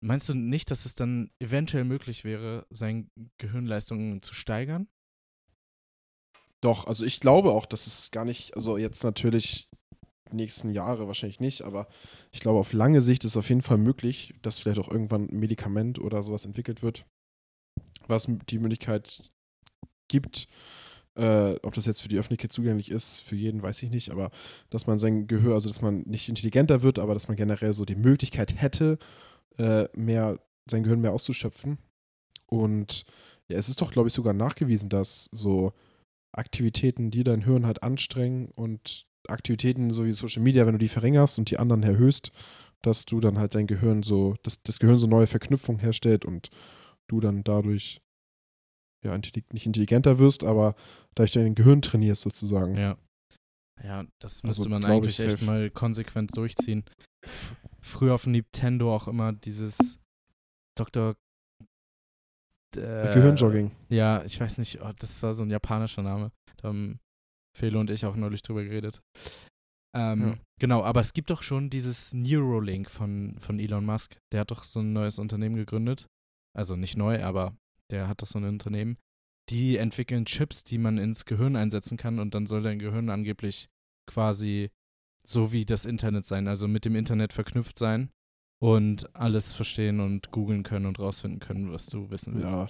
[0.00, 3.08] meinst du nicht, dass es dann eventuell möglich wäre, seine
[3.38, 4.88] Gehirnleistungen zu steigern?
[6.60, 9.68] Doch, also ich glaube auch, dass es gar nicht, also jetzt natürlich
[10.32, 11.88] nächsten Jahre wahrscheinlich nicht, aber
[12.32, 15.38] ich glaube, auf lange Sicht ist auf jeden Fall möglich, dass vielleicht auch irgendwann ein
[15.38, 17.04] Medikament oder sowas entwickelt wird,
[18.06, 19.30] was die Möglichkeit
[20.08, 20.48] gibt,
[21.16, 24.30] äh, ob das jetzt für die Öffentlichkeit zugänglich ist, für jeden weiß ich nicht, aber
[24.70, 27.84] dass man sein Gehör, also dass man nicht intelligenter wird, aber dass man generell so
[27.84, 28.98] die Möglichkeit hätte,
[29.58, 30.38] äh, mehr,
[30.70, 31.78] sein Gehirn mehr auszuschöpfen.
[32.46, 33.04] Und
[33.48, 35.72] ja, es ist doch, glaube ich, sogar nachgewiesen, dass so
[36.32, 40.88] Aktivitäten, die dein Hirn halt anstrengen und Aktivitäten so wie Social Media, wenn du die
[40.88, 42.32] verringerst und die anderen erhöhst,
[42.82, 46.50] dass du dann halt dein Gehirn so, dass das Gehirn so neue Verknüpfungen herstellt und
[47.08, 48.00] du dann dadurch
[49.04, 50.74] ja intelli nicht intelligenter wirst, aber
[51.14, 52.76] dadurch dein Gehirn trainierst sozusagen.
[52.76, 52.96] Ja.
[53.84, 56.84] Ja, das müsste Also, man eigentlich ich, echt mal konsequent durchziehen.
[57.80, 60.00] Früher auf Nintendo auch immer dieses
[60.76, 61.14] Dr.
[62.76, 63.70] Äh, Gehirnjogging.
[63.88, 66.32] Ja, ich weiß nicht, oh, das war so ein japanischer Name.
[66.56, 66.98] Da haben
[67.58, 69.02] Felo und ich auch neulich drüber geredet.
[69.94, 70.38] Ähm, Ja.
[70.60, 74.18] Genau, aber es gibt doch schon dieses Neuralink von, von Elon Musk.
[74.32, 76.06] Der hat doch so ein neues Unternehmen gegründet.
[76.56, 77.56] Also nicht neu, aber
[77.90, 78.96] der hat doch so ein Unternehmen.
[79.50, 83.68] Die entwickeln Chips, die man ins Gehirn einsetzen kann und dann soll dein Gehirn angeblich
[84.06, 84.70] quasi
[85.26, 88.10] so wie das Internet sein, also mit dem Internet verknüpft sein
[88.60, 92.56] und alles verstehen und googeln können und rausfinden können, was du wissen willst.
[92.56, 92.68] Ja.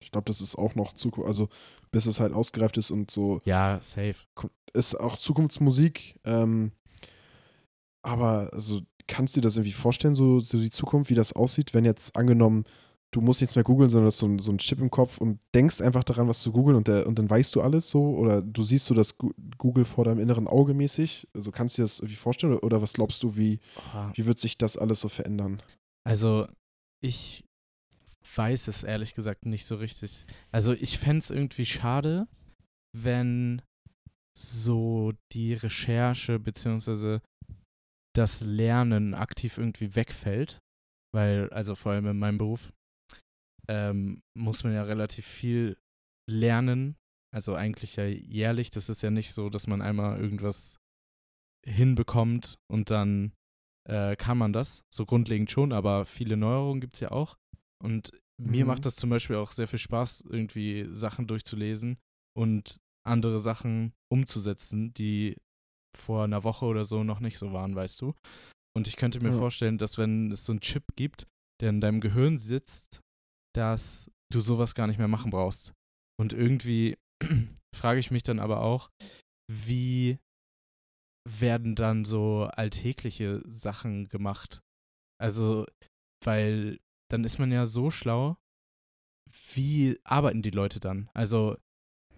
[0.00, 1.48] Ich glaube, das ist auch noch Zukunft, also
[1.92, 4.16] bis es halt ausgereift ist und so Ja, safe.
[4.72, 6.18] ist auch Zukunftsmusik.
[6.24, 6.72] Ähm,
[8.02, 11.74] aber also, kannst du dir das irgendwie vorstellen, so, so die Zukunft, wie das aussieht,
[11.74, 12.64] wenn jetzt angenommen,
[13.12, 15.18] du musst nichts mehr googeln, sondern du hast so ein, so ein Chip im Kopf
[15.18, 18.16] und denkst einfach daran, was zu googeln und, der, und dann weißt du alles so?
[18.16, 19.16] Oder du siehst so das
[19.58, 21.28] Google vor deinem inneren Auge mäßig?
[21.34, 22.54] Also kannst du dir das irgendwie vorstellen?
[22.54, 23.60] Oder, oder was glaubst du, wie,
[24.14, 25.62] wie wird sich das alles so verändern?
[26.04, 26.46] Also,
[27.02, 27.44] ich
[28.36, 30.24] weiß es ehrlich gesagt nicht so richtig.
[30.50, 32.28] Also, ich fände es irgendwie schade,
[32.96, 33.62] wenn
[34.36, 37.20] so die Recherche beziehungsweise
[38.14, 40.60] das Lernen aktiv irgendwie wegfällt.
[41.14, 42.72] Weil, also vor allem in meinem Beruf,
[43.68, 45.76] ähm, muss man ja relativ viel
[46.30, 46.96] lernen.
[47.34, 48.70] Also eigentlich ja jährlich.
[48.70, 50.78] Das ist ja nicht so, dass man einmal irgendwas
[51.64, 53.32] hinbekommt und dann
[53.88, 54.84] äh, kann man das.
[54.92, 57.36] So grundlegend schon, aber viele Neuerungen gibt es ja auch.
[57.82, 58.68] Und mir Mhm.
[58.68, 61.98] macht das zum Beispiel auch sehr viel Spaß, irgendwie Sachen durchzulesen
[62.36, 65.36] und andere Sachen umzusetzen, die
[65.96, 68.14] vor einer Woche oder so noch nicht so waren, weißt du.
[68.74, 69.38] Und ich könnte mir Ja.
[69.38, 71.26] vorstellen, dass wenn es so einen Chip gibt,
[71.60, 73.00] der in deinem Gehirn sitzt,
[73.54, 75.74] dass du sowas gar nicht mehr machen brauchst.
[76.18, 76.96] Und irgendwie
[77.76, 78.90] frage ich mich dann aber auch,
[79.50, 80.18] wie
[81.28, 84.62] werden dann so alltägliche Sachen gemacht?
[85.20, 85.66] Also,
[86.24, 86.80] weil
[87.12, 88.36] dann ist man ja so schlau,
[89.54, 91.08] wie arbeiten die Leute dann?
[91.14, 91.56] Also,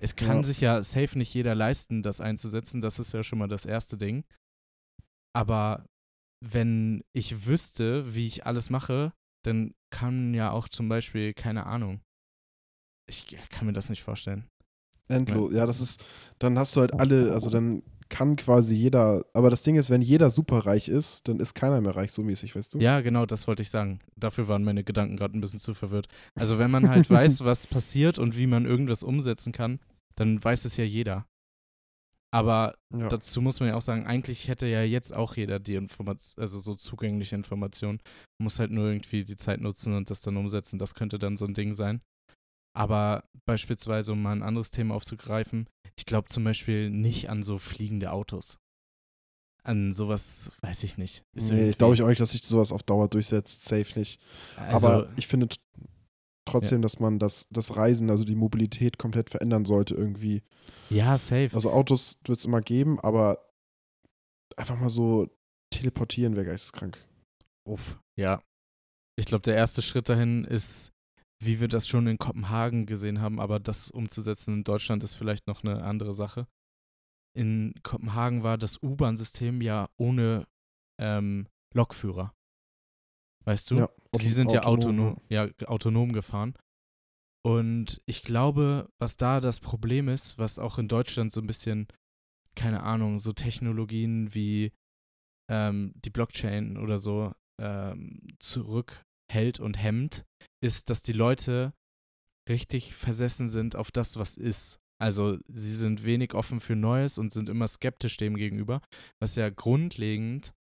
[0.01, 0.43] es kann Ja.
[0.43, 2.81] sich ja safe nicht jeder leisten, das einzusetzen.
[2.81, 4.25] Das ist ja schon mal das erste Ding.
[5.33, 5.87] Aber
[6.45, 9.13] wenn ich wüsste, wie ich alles mache,
[9.45, 12.01] dann kann ja auch zum Beispiel, keine Ahnung.
[13.07, 14.49] Ich kann mir das nicht vorstellen.
[15.09, 15.53] Endlos.
[15.53, 16.05] Ja, das ist,
[16.39, 17.83] dann hast du halt alle, also dann
[18.15, 21.97] kann quasi jeder, aber das Ding ist, wenn jeder superreich ist, dann ist keiner mehr
[21.97, 22.79] reich, so mäßig, weißt du?
[22.79, 23.99] Ja, genau, das wollte ich sagen.
[24.17, 26.07] Dafür waren meine Gedanken gerade ein bisschen zu verwirrt.
[26.37, 29.81] Also wenn man halt weiß, was passiert und wie man irgendwas umsetzen kann,
[30.15, 31.27] dann weiß es ja jeder.
[32.33, 33.09] Aber Ja.
[33.09, 36.59] dazu muss man ja auch sagen, eigentlich hätte ja jetzt auch jeder die Information, also
[36.59, 38.01] so zugängliche Informationen.
[38.39, 40.79] Muss halt nur irgendwie die Zeit nutzen und das dann umsetzen.
[40.79, 42.01] Das könnte dann so ein Ding sein.
[42.77, 47.59] Aber beispielsweise, um mal ein anderes Thema aufzugreifen, ich glaube zum Beispiel nicht an so
[47.59, 48.59] fliegende Autos.
[49.63, 51.25] An sowas weiß ich nicht.
[51.35, 54.21] Ist nee, glaube ich auch nicht, dass sich sowas auf Dauer durchsetzt, safe nicht.
[54.57, 55.49] also, aber ich finde
[56.47, 60.43] trotzdem, dass man das, das Reisen, also die Mobilität komplett verändern sollte irgendwie.
[60.91, 61.51] Ja, safe.
[61.55, 63.39] Also Autos wird es immer geben, aber
[64.57, 65.31] einfach mal so
[65.71, 66.99] teleportieren wäre geisteskrank.
[67.67, 68.43] Uff, ja.
[69.17, 70.93] Ich glaube, der erste Schritt dahin ist,
[71.45, 75.47] wie wir das schon in Kopenhagen gesehen haben, aber das umzusetzen in Deutschland ist vielleicht
[75.47, 76.47] noch eine andere Sache.
[77.37, 80.47] In Kopenhagen war das U-Bahn-System ja ohne
[81.01, 82.35] ähm, Lokführer.
[83.45, 83.77] Weißt du?
[83.77, 86.55] Ja, Die sind ja autonom, autonom, ja, autonom gefahren.
[87.47, 91.89] Und ich glaube, was da das Problem ist, was auch in Deutschland so ein bisschen,
[92.55, 94.73] keine Ahnung, so Technologien wie
[95.51, 98.21] ähm, die Blockchain oder so ähm,
[99.29, 100.25] zurückhält und hemmt,
[100.63, 101.73] ist, dass die Leute
[102.49, 104.79] richtig versessen sind auf das, was ist.
[105.01, 108.81] Also sie sind wenig offen für Neues und sind immer skeptisch dem gegenüber,
[109.21, 110.55] was ja grundlegend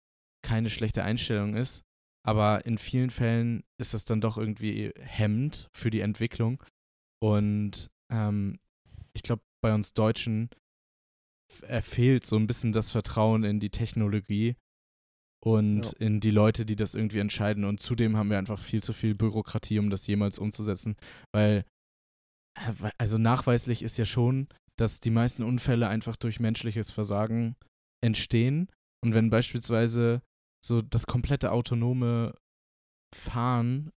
[0.43, 1.83] keine schlechte Einstellung ist,
[2.27, 6.63] aber in vielen Fällen ist das dann doch irgendwie hemmend für die Entwicklung.
[7.23, 8.59] Und ähm,
[9.13, 10.49] ich glaube, bei uns Deutschen
[11.63, 14.57] äh, fehlt so ein bisschen das Vertrauen in die Technologie
[15.45, 15.93] und Ja.
[15.99, 17.65] in die Leute, die das irgendwie entscheiden.
[17.65, 20.97] Und zudem haben wir einfach viel zu viel Bürokratie, um das jemals umzusetzen.
[21.35, 21.65] Weil,
[22.59, 24.49] äh, also nachweislich ist ja schon,
[24.79, 27.57] dass die meisten Unfälle einfach durch menschliches Versagen
[28.05, 28.69] entstehen.
[29.05, 30.23] Und wenn beispielsweise
[30.65, 32.35] so das komplette autonome
[33.15, 33.91] Fahren,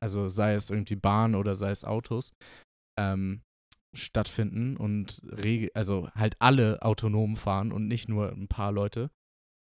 [0.00, 2.32] also sei es irgendwie Bahn oder sei es Autos,
[2.98, 3.42] ähm,
[3.94, 5.22] stattfinden und
[5.74, 9.10] also halt alle autonom fahren und nicht nur ein paar Leute,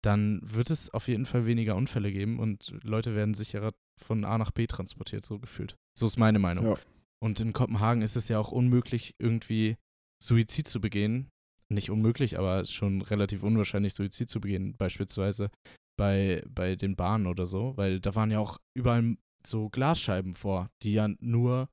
[0.05, 4.37] dann wird es auf jeden Fall weniger Unfälle geben und Leute werden sicherer von A
[4.37, 5.75] nach B transportiert, so gefühlt.
[5.97, 6.65] So ist meine Meinung.
[6.65, 6.77] Ja.
[7.23, 9.77] Und in Kopenhagen ist es ja auch unmöglich, irgendwie
[10.21, 11.29] Suizid zu begehen.
[11.69, 15.49] Nicht unmöglich, aber schon relativ unwahrscheinlich, Suizid zu begehen, beispielsweise
[15.97, 20.69] bei, bei den Bahnen oder so, weil da waren ja auch überall so Glasscheiben vor,
[20.83, 21.69] die ja nur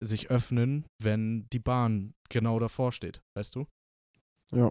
[0.00, 3.66] sich öffnen, wenn die Bahn genau davor steht, weißt du?
[4.52, 4.70] Ja.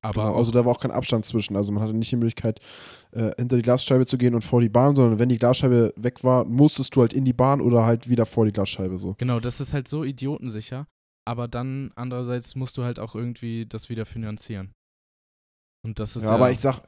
[0.00, 1.56] Aber Genau, also da war auch kein Abstand zwischen.
[1.56, 2.60] Also man hatte nicht die Möglichkeit,
[3.12, 6.24] äh, hinter die Glasscheibe zu gehen und vor die Bahn, sondern wenn die Glasscheibe weg
[6.24, 9.14] war, musstest du halt in die Bahn oder halt wieder vor die Glasscheibe so.
[9.18, 10.86] Genau, das ist halt so idiotensicher.
[11.24, 14.72] Aber dann andererseits musst du halt auch irgendwie das wieder finanzieren.
[15.84, 16.80] Und das ist Ja, aber ich sag,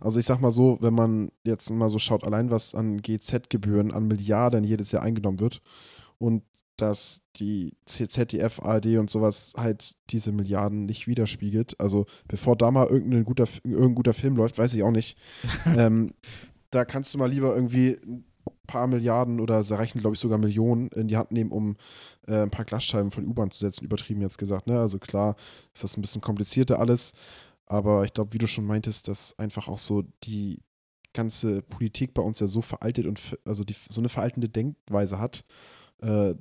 [0.00, 3.92] also ich sag mal so, wenn man jetzt mal so schaut, allein was an GZ-Gebühren
[3.92, 5.62] an Milliarden jedes Jahr eingenommen wird
[6.18, 6.42] und
[6.80, 11.78] dass die ZDF, ARD und sowas halt diese Milliarden nicht widerspiegelt.
[11.80, 15.18] Also bevor da mal irgendein guter, irgendein guter Film läuft, weiß ich auch nicht.
[15.76, 16.12] ähm,
[16.70, 18.24] da kannst du mal lieber irgendwie ein
[18.66, 21.76] paar Milliarden oder da reichen, glaube ich, sogar Millionen in die Hand nehmen, um
[22.26, 24.66] äh, ein paar Glasscheiben von U-Bahn zu setzen, übertrieben jetzt gesagt.
[24.66, 24.78] Ne?
[24.78, 25.36] Also klar
[25.74, 27.12] ist das ein bisschen komplizierter alles,
[27.66, 30.60] aber ich glaube, wie du schon meintest, dass einfach auch so die
[31.12, 35.44] ganze Politik bei uns ja so veraltet und also die, so eine veraltende Denkweise hat,
[36.02, 36.34] äh,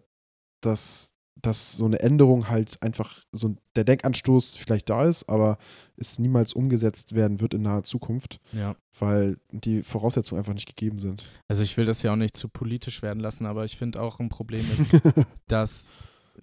[0.61, 5.57] dass, dass so eine Änderung halt einfach so der Denkanstoß vielleicht da ist, aber
[5.97, 8.75] es niemals umgesetzt werden wird in naher Zukunft, ja.
[8.97, 11.29] weil die Voraussetzungen einfach nicht gegeben sind.
[11.47, 14.19] Also ich will das ja auch nicht zu politisch werden lassen, aber ich finde auch
[14.19, 14.91] ein Problem ist,
[15.47, 15.87] dass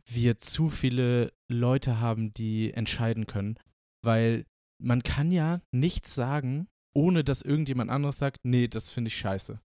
[0.05, 3.59] wir zu viele Leute haben, die entscheiden können.
[4.02, 4.46] Weil
[4.79, 9.61] man kann ja nichts sagen, ohne dass irgendjemand anderes sagt, nee, das finde ich scheiße.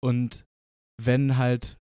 [0.00, 0.46] Und
[0.98, 1.78] wenn halt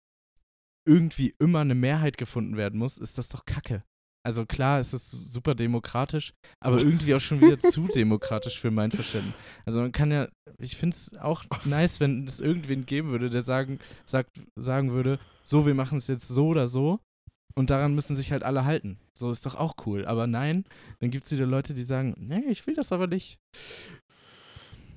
[0.87, 3.85] irgendwie immer eine Mehrheit gefunden werden muss, ist das doch Kacke.
[4.27, 8.91] Also klar, es ist super demokratisch, aber irgendwie auch schon wieder zu demokratisch für mein
[8.91, 9.35] Verständnis.
[9.67, 13.43] Also man kann ja, ich finde es auch nice, wenn es irgendwen geben würde, der
[13.43, 17.01] sagen, sagt, sagen würde, so, wir machen es jetzt so oder so
[17.55, 18.99] und daran müssen sich halt alle halten.
[19.13, 20.07] So ist doch auch cool.
[20.07, 20.65] Aber nein,
[21.01, 23.39] dann gibt es wieder Leute, die sagen, nee, ich will das aber nicht.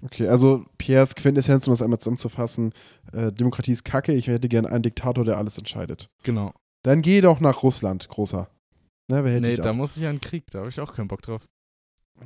[0.03, 2.73] Okay, also Pierres Quintessenz, um das einmal zusammenzufassen,
[3.13, 6.09] äh, Demokratie ist kacke, ich hätte gern einen Diktator, der alles entscheidet.
[6.23, 6.53] Genau.
[6.83, 8.49] Dann geh doch nach Russland, großer.
[9.09, 11.21] Ne, wer hält Nee, da muss ich an Krieg, da habe ich auch keinen Bock
[11.21, 11.47] drauf.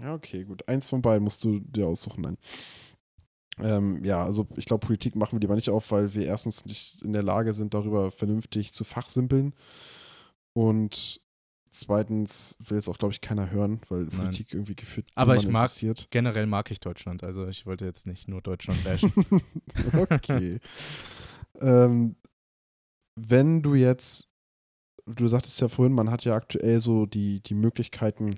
[0.01, 0.67] Ja, okay, gut.
[0.67, 2.37] Eins von beiden musst du dir aussuchen, nein.
[3.59, 7.01] Ähm, ja, also ich glaube, Politik machen wir lieber nicht auf, weil wir erstens nicht
[7.03, 9.53] in der Lage sind, darüber vernünftig zu fachsimpeln.
[10.53, 11.20] Und
[11.73, 14.19] Zweitens will jetzt auch, glaube ich, keiner hören, weil Nein.
[14.19, 15.71] Politik irgendwie geführt Aber ich mag-.
[16.09, 19.13] Generell mag ich Deutschland, also ich wollte jetzt nicht nur Deutschland bashen.
[19.95, 20.59] okay.
[21.61, 22.15] ähm,
[23.15, 24.29] wenn du jetzt,
[25.05, 28.35] du sagtest ja vorhin, man hat ja aktuell so die, die Möglichkeiten,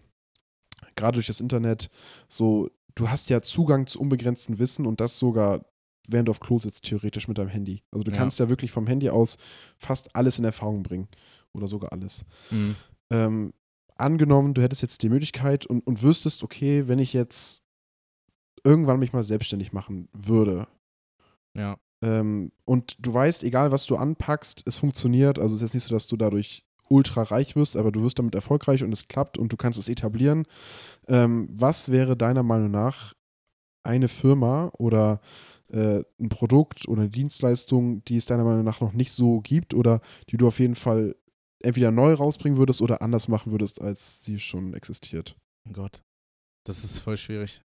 [0.95, 1.89] gerade durch das Internet,
[2.27, 5.65] so, du hast ja Zugang zu unbegrenztem Wissen und das sogar,
[6.07, 7.81] während du auf Klo sitzt, theoretisch mit deinem Handy.
[7.91, 8.17] Also du Ja.
[8.17, 9.37] kannst ja wirklich vom Handy aus
[9.77, 11.07] fast alles in Erfahrung bringen.
[11.55, 12.25] Oder sogar alles.
[12.49, 12.75] Mhm.
[13.13, 13.53] Ähm,
[13.95, 17.63] angenommen, du hättest jetzt die Möglichkeit und, und wüsstest, okay, wenn ich jetzt
[18.63, 20.67] irgendwann mich mal selbstständig machen würde
[21.55, 21.77] Ja.
[22.01, 25.83] ähm, und du weißt, egal was du anpackst, es funktioniert, also es ist jetzt nicht
[25.83, 29.37] so, dass du dadurch ultra reich wirst, aber du wirst damit erfolgreich und es klappt
[29.37, 30.45] und du kannst es etablieren.
[31.07, 33.13] Ähm, was wäre deiner Meinung nach
[33.83, 35.21] eine Firma oder
[35.69, 39.73] äh, ein Produkt oder eine Dienstleistung, die es deiner Meinung nach noch nicht so gibt
[39.73, 41.15] oder die du auf jeden Fall
[41.63, 45.35] entweder neu rausbringen würdest oder anders machen würdest, als sie schon existiert?
[45.67, 46.01] Oh Gott,
[46.65, 47.61] das ist voll schwierig.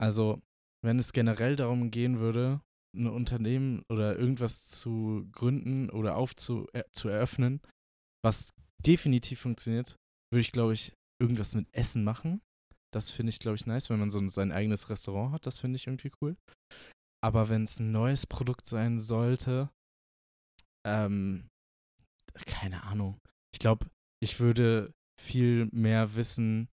[0.00, 0.40] Also,
[0.84, 2.60] wenn es generell darum gehen würde,
[2.96, 7.60] ein Unternehmen oder irgendwas zu gründen oder aufzu äh, zu eröffnen,
[8.24, 8.52] was
[8.84, 9.96] definitiv funktioniert,
[10.32, 12.40] würde ich, glaube ich, irgendwas mit Essen machen.
[12.92, 15.46] Das finde ich, glaube ich, nice, wenn man so ein, sein eigenes Restaurant hat.
[15.46, 16.36] Das finde ich irgendwie cool.
[17.24, 19.70] Aber wenn es ein neues Produkt sein sollte,
[20.86, 21.48] ähm,
[22.46, 23.20] keine Ahnung.
[23.52, 23.86] Ich glaube,
[24.22, 26.68] ich würde viel mehr wissen.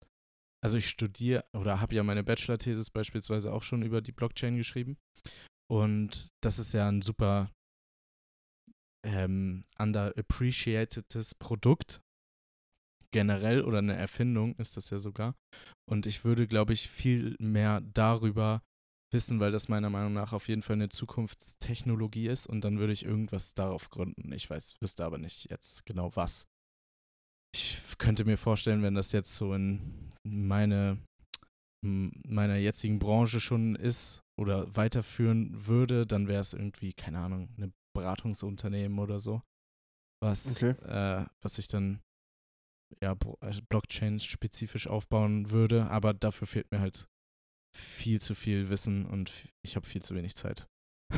[0.64, 4.98] Also ich studiere oder habe ja meine Bachelor-Thesis beispielsweise auch schon über die Blockchain geschrieben.
[5.70, 7.52] Und das ist ja ein super
[9.06, 12.02] ähm, underappreciatedes Produkt.
[13.14, 15.36] Generell oder eine Erfindung ist das ja sogar.
[15.90, 18.62] Und ich würde, glaube ich, viel mehr darüber
[19.12, 22.48] wissen, weil das meiner Meinung nach auf jeden Fall eine Zukunftstechnologie ist.
[22.48, 24.32] Und dann würde ich irgendwas darauf gründen.
[24.32, 26.48] Ich weiß, wüsste aber nicht jetzt genau was.
[27.54, 30.98] Ich könnte mir vorstellen, wenn das jetzt so in meine
[31.84, 37.72] meiner jetzigen Branche schon ist oder weiterführen würde, dann wäre es irgendwie, keine Ahnung, eine
[37.96, 39.42] Beratungsunternehmen oder so.
[40.24, 40.80] Was, Okay.
[40.86, 42.00] äh, was ich dann
[43.02, 47.08] ja, äh, Blockchain-spezifisch aufbauen würde, aber dafür fehlt mir halt
[47.76, 49.32] viel zu viel Wissen und
[49.62, 50.68] ich habe viel zu wenig Zeit.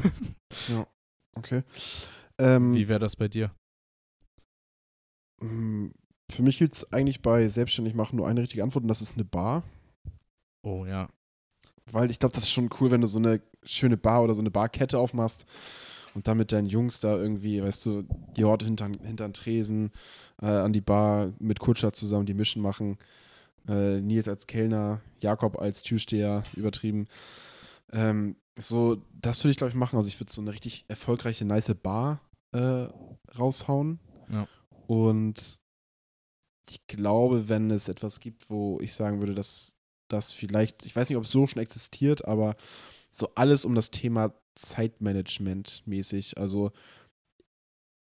[1.36, 1.64] Okay.
[2.38, 3.52] Ähm, Wie wäre das bei dir?
[5.42, 5.92] mh,
[6.32, 9.16] für mich gibt es eigentlich bei Selbstständig machen nur eine richtige Antwort und das ist
[9.16, 9.64] eine Bar.
[10.64, 11.10] Oh ja.
[11.92, 14.40] Weil ich glaube, das ist schon cool, wenn du so eine schöne Bar oder so
[14.40, 15.46] eine Barkette aufmachst
[16.14, 18.04] und dann mit deinen Jungs da irgendwie, weißt du,
[18.38, 19.92] die Horte hinter, hinter den Tresen,
[20.42, 22.98] äh, an die Bar mit Kutscher zusammen die Mischen machen.
[23.68, 27.08] Äh, Nils als Kellner, Jakob als Türsteher, übertrieben.
[27.92, 29.96] Ähm, so, das würde ich, glaube ich, machen.
[29.96, 32.22] Also ich würde so eine richtig erfolgreiche, nice Bar
[32.52, 32.88] äh,
[33.38, 34.00] raushauen.
[34.30, 34.48] Ja.
[34.88, 35.60] Und
[36.70, 41.10] ich glaube, wenn es etwas gibt, wo ich sagen würde, dass das vielleicht, ich weiß
[41.10, 42.56] nicht, ob es so schon existiert, aber
[43.10, 46.38] so alles um das Thema Zeitmanagement mäßig.
[46.38, 46.72] Also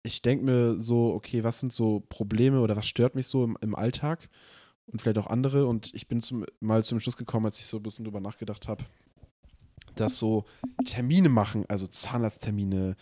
[0.04, 3.58] ich denke mir so, okay, was sind so Probleme oder was stört mich so im,
[3.60, 4.28] im Alltag
[4.90, 5.66] und vielleicht auch andere.
[5.66, 8.68] Und ich bin zum, mal zum Schluss gekommen, als ich so ein bisschen drüber nachgedacht
[8.68, 8.84] habe,
[9.94, 10.44] dass so
[10.84, 12.96] Termine machen, also Zahnarzttermine,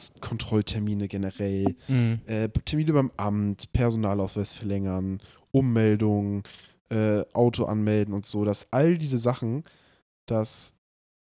[0.00, 2.20] Arztkontrolltermine generell, Mhm.
[2.26, 5.20] äh, Termine beim Amt, Personalausweis verlängern,
[5.52, 6.42] Ummeldung,
[6.90, 9.64] äh, Auto anmelden und so, dass all diese Sachen,
[10.26, 10.74] dass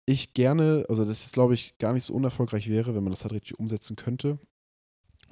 [0.06, 3.24] ich gerne, also dass es glaube ich gar nicht so unerfolgreich wäre, wenn man das
[3.24, 4.40] halt richtig umsetzen könnte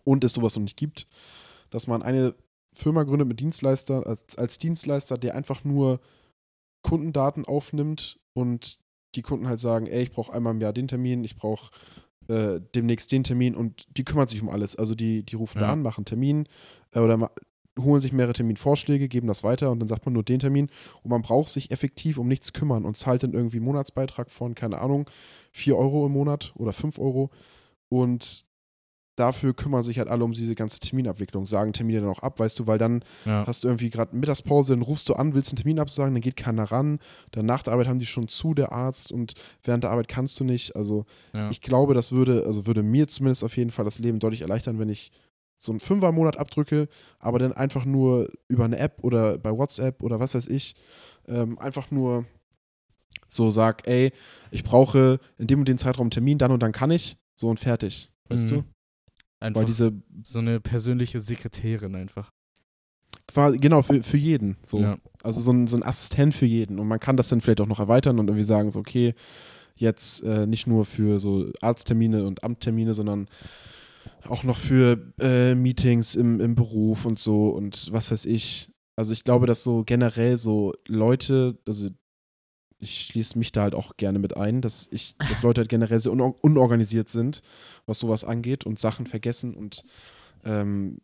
[0.03, 1.07] und es sowas noch nicht gibt,
[1.71, 2.35] dass man eine
[2.73, 5.99] Firma gründet mit Dienstleister, als, als Dienstleister, der einfach nur
[6.81, 8.77] Kundendaten aufnimmt und
[9.15, 11.71] die Kunden halt sagen, ey, ich brauche einmal im Jahr den Termin, ich brauche
[12.27, 14.75] äh, demnächst den Termin und die kümmert sich um alles.
[14.75, 15.73] Also die, die rufen da Ja.
[15.73, 16.47] an, machen Termin
[16.91, 17.31] äh, oder
[17.77, 20.69] holen sich mehrere Terminvorschläge, geben das weiter und dann sagt man nur den Termin
[21.01, 24.53] und man braucht sich effektiv um nichts kümmern und zahlt dann irgendwie einen Monatsbeitrag von,
[24.53, 25.09] keine Ahnung,
[25.53, 27.31] 4 Euro im Monat oder 5 Euro
[27.89, 28.45] und
[29.19, 32.57] dafür kümmern sich halt alle um diese ganze Terminabwicklung, sagen Termine dann auch ab, weißt
[32.59, 33.45] du, weil dann Ja.
[33.45, 36.37] hast du irgendwie gerade Mittagspause, dann rufst du an, willst einen Termin absagen, dann geht
[36.37, 36.99] keiner ran,
[37.31, 40.39] dann nach der Arbeit haben die schon zu, der Arzt und während der Arbeit kannst
[40.39, 41.49] du nicht, also ja.
[41.49, 44.79] ich glaube, das würde, also würde mir zumindest auf jeden Fall das Leben deutlich erleichtern,
[44.79, 45.11] wenn ich
[45.57, 46.87] so einen Fünfer im Monat abdrücke,
[47.19, 50.75] aber dann einfach nur über eine App oder bei WhatsApp oder was weiß ich,
[51.27, 52.25] ähm, einfach nur
[53.27, 54.11] so sag, ey,
[54.51, 57.47] ich brauche in dem und dem Zeitraum einen Termin, dann und dann kann ich, so
[57.49, 58.55] und fertig, weißt Mhm.
[58.55, 58.63] du?
[59.39, 62.29] Einfach Weil diese, so eine persönliche Sekretärin einfach.
[63.27, 64.79] quasi, genau, für, für jeden, so.
[64.79, 64.97] Ja.
[65.23, 66.79] Also so ein, so ein Assistent für jeden.
[66.79, 69.13] Und man kann das dann vielleicht auch noch erweitern und irgendwie sagen, so, okay,
[69.75, 73.29] jetzt äh, nicht nur für so Arzttermine und Amttermine, sondern
[74.27, 78.69] auch noch für äh, Meetings im, im Beruf und so und was weiß ich.
[78.95, 81.89] Also ich glaube, dass so generell so Leute, also
[82.79, 85.99] ich schließe mich da halt auch gerne mit ein, dass ich, dass Leute halt generell
[85.99, 87.41] sehr unor unorganisiert sind,
[87.89, 89.83] was sowas angeht und Sachen vergessen und
[90.45, 90.99] ähm,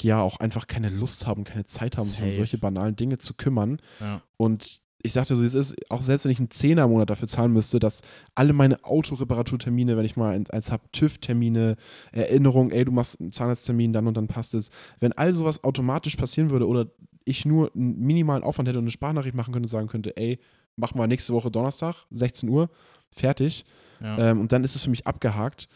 [0.00, 3.34] ja auch einfach keine Lust haben, keine Zeit haben, sich um solche banalen Dinge zu
[3.34, 3.78] kümmern.
[4.00, 4.22] Ja.
[4.36, 7.10] Und ich sagte so, wie es ist, auch selbst wenn ich einen Zehner im Monat
[7.10, 8.00] dafür zahlen müsste, dass
[8.34, 11.76] alle meine Autoreparaturtermine, wenn ich mal ein- eins habe, TÜV-Termine,
[12.12, 14.70] Erinnerung, ey, du machst einen Zahnarzttermin, dann und dann passt es.
[15.00, 16.86] Wenn all sowas automatisch passieren würde oder
[17.26, 20.38] ich nur einen minimalen Aufwand hätte und eine Sprachnachricht machen könnte und sagen könnte, ey,
[20.76, 22.68] mach mal nächste Woche Donnerstag, 16 Uhr,
[23.12, 23.64] fertig.
[24.00, 24.30] Ja.
[24.30, 25.68] Ähm, und dann ist es für mich abgehakt.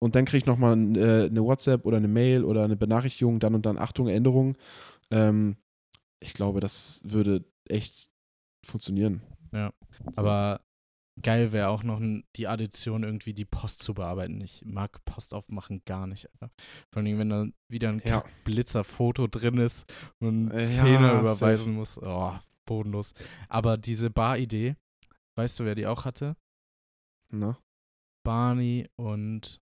[0.00, 3.54] Und dann kriege ich nochmal äh, eine WhatsApp oder eine Mail oder eine Benachrichtigung, dann
[3.54, 4.56] und dann Achtung, Änderung.
[5.10, 5.56] Ähm,
[6.20, 8.08] ich glaube, das würde echt
[8.64, 9.22] funktionieren.
[9.52, 9.72] Ja.
[10.16, 10.60] Aber
[11.20, 12.00] geil wäre auch noch
[12.36, 14.40] die Addition, irgendwie die Post zu bearbeiten.
[14.40, 16.52] Ich mag Post aufmachen gar nicht, Alter.
[16.92, 18.24] Vor allem, wenn dann wieder ein Ja.
[18.44, 21.98] Blitzerfoto drin ist und Äh, Zehner ja, überweisen muss.
[21.98, 22.36] Oh,
[22.66, 23.14] bodenlos.
[23.48, 24.76] Aber diese Bar-Idee,
[25.36, 26.36] weißt du, wer die auch hatte?
[27.32, 27.58] Na?
[28.24, 29.60] Barney und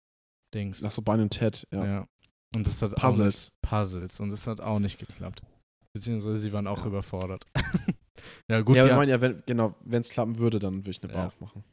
[0.55, 0.83] Dings.
[0.83, 1.85] Ach so, und Ted, ja.
[1.85, 2.07] ja.
[2.55, 3.01] Und das hat Puzzles.
[3.01, 4.19] auch nicht, Puzzles.
[4.21, 5.43] Und das hat auch nicht geklappt.
[5.93, 6.87] Beziehungsweise sie waren auch Ja.
[6.87, 7.45] überfordert.
[8.49, 8.91] ja, gut, ja, ja.
[8.91, 11.27] ich meine ja, wenn, genau, wenn es klappen würde, dann würde ich eine Bar Ja.
[11.27, 11.63] aufmachen.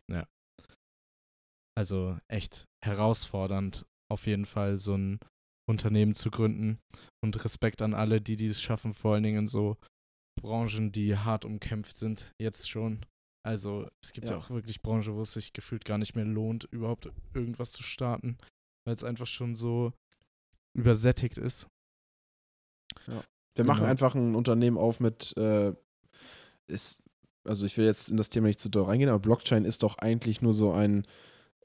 [1.77, 5.19] Also echt herausfordernd, auf jeden Fall so ein
[5.69, 6.79] Unternehmen zu gründen.
[7.25, 9.77] Und Respekt an alle, die dies schaffen, vor allen Dingen in so
[10.41, 13.07] Branchen, die hart umkämpft sind, jetzt schon.
[13.45, 14.39] Also es gibt ja, Ja.
[14.39, 18.37] auch wirklich Branchen, wo es sich gefühlt gar nicht mehr lohnt, überhaupt irgendwas zu starten,
[18.85, 19.93] weil es einfach schon so
[20.75, 21.69] übersättigt ist.
[23.55, 23.91] Wir machen Genau.
[23.91, 25.73] einfach ein Unternehmen auf mit, äh,
[26.67, 27.03] ist,
[27.45, 29.99] also ich will jetzt in das Thema nicht zu doll reingehen, aber Blockchain ist doch
[29.99, 31.07] eigentlich nur so ein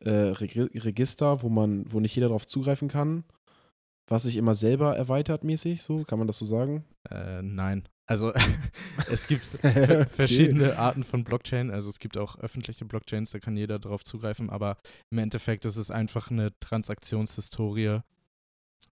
[0.02, 3.24] äh, Reg Register, wo man, wo nicht jeder darauf zugreifen kann,
[4.08, 6.86] was sich immer selber erweitert mäßig, so, kann man das so sagen?
[7.10, 7.88] Äh, nein.
[8.08, 8.34] Also
[9.12, 11.70] es gibt ver- verschiedene Arten von Blockchain.
[11.72, 14.78] Also es gibt auch öffentliche Blockchains, da kann jeder drauf zugreifen, aber
[15.12, 18.00] im Endeffekt ist es einfach eine Transaktionshistorie,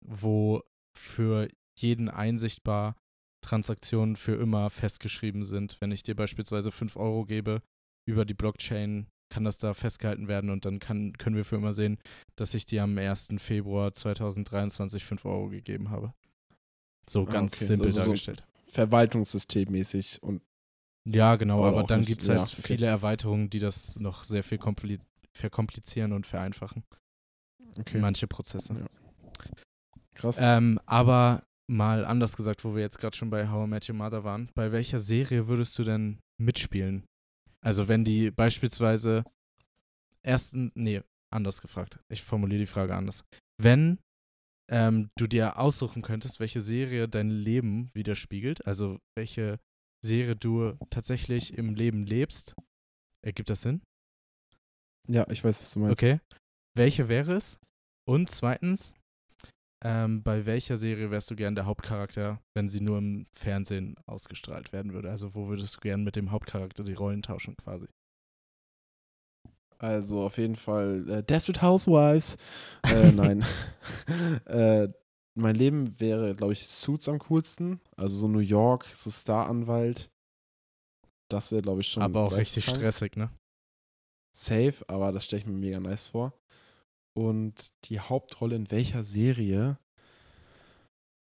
[0.01, 0.61] wo
[0.97, 1.47] für
[1.78, 2.95] jeden einsichtbar
[3.41, 5.78] Transaktionen für immer festgeschrieben sind.
[5.80, 7.61] Wenn ich dir beispielsweise 5 Euro gebe
[8.07, 11.74] über die Blockchain, kann das da festgehalten werden und dann kann, können wir für immer
[11.74, 11.97] sehen,
[12.36, 13.30] dass ich dir am 1.
[13.38, 16.13] Februar 2023 5 Euro gegeben habe.
[17.09, 17.66] So Ah, ganz okay.
[17.66, 18.34] simpel Also so-
[18.66, 18.89] dargestellt.
[18.89, 20.41] Verwaltungssystem mäßig und
[21.07, 22.61] Ja, genau, aber dann gibt es Ja, halt okay.
[22.63, 24.99] viele Erweiterungen, die das noch sehr viel kompli
[25.34, 26.84] verkomplizieren und vereinfachen.
[27.78, 27.99] okay.
[27.99, 28.74] Manche Prozesse.
[28.74, 28.86] Ja.
[30.13, 30.38] Krass.
[30.41, 33.95] Ähm, aber mal anders gesagt, wo wir jetzt gerade schon bei How I Met Your
[33.95, 37.03] Mother waren, bei welcher Serie würdest du denn mitspielen?
[37.61, 39.26] Also wenn die beispielsweise
[40.22, 41.01] ersten, nee,
[41.32, 41.99] anders gefragt.
[42.07, 43.26] Ich formuliere die Frage anders.
[43.61, 43.99] Wenn
[44.70, 49.59] ähm, du dir aussuchen könntest, welche Serie dein Leben widerspiegelt, also welche
[50.03, 52.55] Serie du tatsächlich im Leben lebst,
[53.24, 53.82] ergibt das Sinn?
[55.07, 55.93] ja, ich weiß, was du meinst.
[55.93, 56.20] Okay.
[56.76, 57.57] Welche wäre es?
[58.07, 58.93] Und zweitens,
[59.84, 64.74] ähm, bei welcher Serie wärst du gern der Hauptcharakter, wenn sie nur im Fernsehen ausgestrahlt
[64.74, 65.09] werden würde?
[65.09, 67.88] Also wo würdest du gern mit dem Hauptcharakter die Rollen tauschen quasi?
[69.78, 72.38] Also auf jeden Fall äh, Desperate Housewives.
[72.84, 73.46] Äh, nein.
[74.46, 74.88] äh,
[75.36, 77.82] mein Leben wäre, glaube ich, Suits am coolsten.
[77.98, 80.10] Also so New York, so Star-Anwalt.
[81.30, 82.04] Das wäre, glaube ich, schon.
[82.04, 82.78] Aber auch richtig geisteskrank.
[82.78, 83.32] stressig, ne?
[84.36, 86.34] Safe, aber das stelle ich mir mega nice vor.
[87.18, 89.80] Und die Hauptrolle in welcher Serie?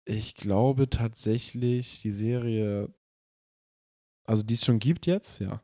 [0.06, 2.93] Ich glaube tatsächlich die Serie,
[4.26, 5.62] also die es schon gibt jetzt, ja.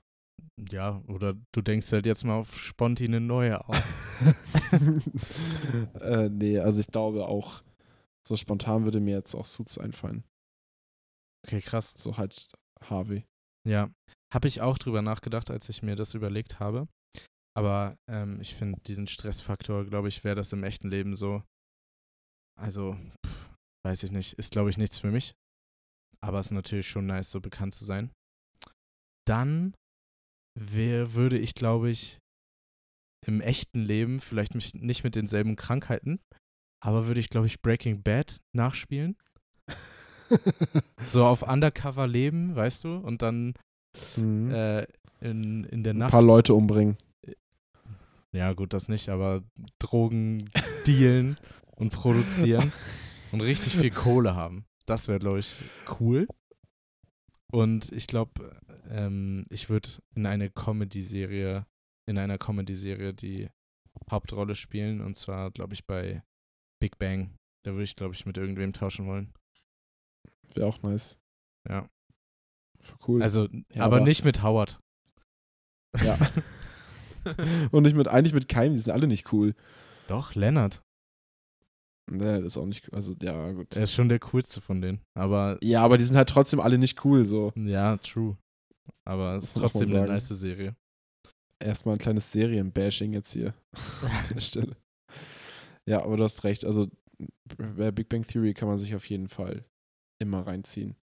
[0.70, 3.94] Ja, oder du denkst halt jetzt mal auf Sponti eine neue aus.
[6.02, 7.64] äh, nee, also ich glaube auch,
[8.28, 10.24] so spontan würde mir jetzt auch Suits einfallen.
[11.46, 11.94] Okay, krass.
[11.96, 12.52] So halt
[12.84, 13.26] Harvey.
[13.68, 13.92] Ja,
[14.34, 16.88] habe ich auch drüber nachgedacht, als ich mir das überlegt habe.
[17.58, 21.44] Aber ähm, ich finde diesen Stressfaktor, glaube ich, wäre das im echten Leben so.
[22.60, 23.50] Also, pff,
[23.86, 24.34] weiß ich nicht.
[24.34, 25.34] Ist, glaube ich, nichts für mich.
[26.22, 28.12] Aber es ist natürlich schon nice, so bekannt zu sein.
[29.26, 29.74] Dann
[30.56, 32.20] wär, würde ich, glaube ich,
[33.26, 36.20] im echten Leben, vielleicht mich nicht mit denselben Krankheiten,
[36.84, 39.18] aber würde ich, glaube ich, Breaking Bad nachspielen.
[41.06, 42.96] So auf Undercover leben, weißt du?
[42.98, 43.54] Und dann
[44.16, 44.52] Mhm.
[44.52, 44.86] äh,
[45.20, 46.12] in, in der Ein Nacht.
[46.12, 46.96] paar Leute umbringen.
[48.32, 49.44] Ja, gut, das nicht, aber
[49.80, 50.50] Drogen
[50.86, 51.38] dealen
[51.76, 52.72] und produzieren
[53.32, 54.66] und richtig viel Kohle haben.
[54.86, 55.58] Das wäre, glaube ich,
[56.00, 56.28] cool.
[57.52, 61.66] Und ich glaube, ähm, ich würde in eine Comedy-Serie,
[62.08, 63.50] in einer Comedy-Serie die
[64.12, 65.02] Hauptrolle spielen.
[65.02, 66.24] Und zwar, glaube ich, bei
[66.80, 67.36] Big Bang.
[67.66, 69.34] Da würde ich, glaube ich, mit irgendwem tauschen wollen.
[70.54, 71.20] Wäre auch nice.
[71.68, 71.90] Ja.
[73.08, 73.22] Cool.
[73.22, 74.80] Also, Ja, aber aber- nicht mit Howard.
[76.04, 76.18] ja.
[77.72, 79.54] Und nicht mit, eigentlich mit keinem, die sind alle nicht cool.
[80.08, 80.82] Doch, Leonard.
[82.12, 83.76] Nee, das ist auch nicht, also ja, gut.
[83.76, 85.02] Er ist schon der coolste von denen.
[85.14, 87.52] Aber Ja, aber die sind halt trotzdem alle nicht cool, so.
[87.56, 88.38] ja, true.
[89.06, 90.76] Aber es ist trotzdem eine nice Serie.
[91.60, 93.54] Erstmal ein kleines Serien-Bashing jetzt hier
[94.02, 94.78] an der Stelle.
[95.86, 96.66] Ja, aber du hast recht.
[96.66, 96.88] Also
[97.58, 99.66] bei Big Bang Theory kann man sich auf jeden Fall
[100.20, 100.96] immer reinziehen.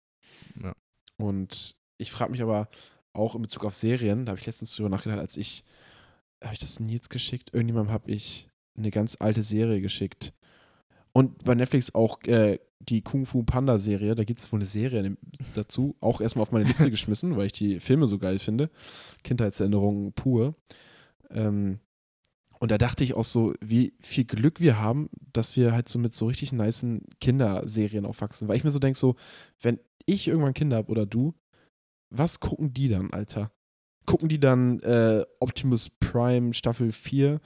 [0.63, 0.75] Ja.
[1.17, 2.69] Und ich frage mich aber
[3.13, 5.65] auch in Bezug auf Serien, da habe ich letztens drüber nachgedacht, als ich,
[6.43, 7.51] habe ich das Nils geschickt?
[7.53, 10.33] Irgendjemandem habe ich eine ganz alte Serie geschickt.
[11.17, 14.67] Und bei Netflix auch äh, die Kung Fu Panda Serie, da gibt es wohl eine
[14.67, 15.17] Serie
[15.55, 18.69] dazu, auch erstmal auf meine Liste geschmissen, weil ich die Filme so geil finde.
[19.23, 20.57] Kindheitserinnerungen pur.
[21.31, 21.79] Ähm,
[22.59, 25.99] und da dachte ich auch so, wie viel Glück wir haben, dass wir halt so
[25.99, 28.49] mit so richtig nicen Kinderserien aufwachsen.
[28.49, 29.15] Weil ich mir so denke, so,
[29.61, 31.35] wenn ich irgendwann Kinder habe oder du,
[32.11, 33.53] was gucken die dann, Alter?
[34.07, 37.41] Gucken die dann äh, Optimus Prime Staffel 4?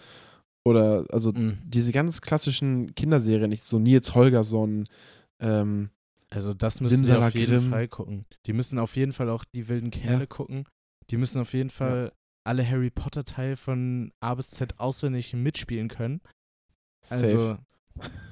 [0.69, 1.59] Oder, also Mhm.
[1.65, 4.87] diese ganz klassischen Kinderserien, nicht so Nils Holgersson,
[5.41, 5.91] ähm,
[6.31, 7.71] Also das müssen sie auf jeden.
[7.71, 8.27] Fall gucken.
[8.47, 10.27] Die müssen auf jeden Fall auch die wilden Kerle Ja.
[10.27, 10.65] gucken.
[11.11, 12.13] Die müssen auf jeden Fall
[12.45, 16.21] alle Harry Potter Teil von A bis Z auswendig mitspielen können.
[17.09, 17.59] Also safe.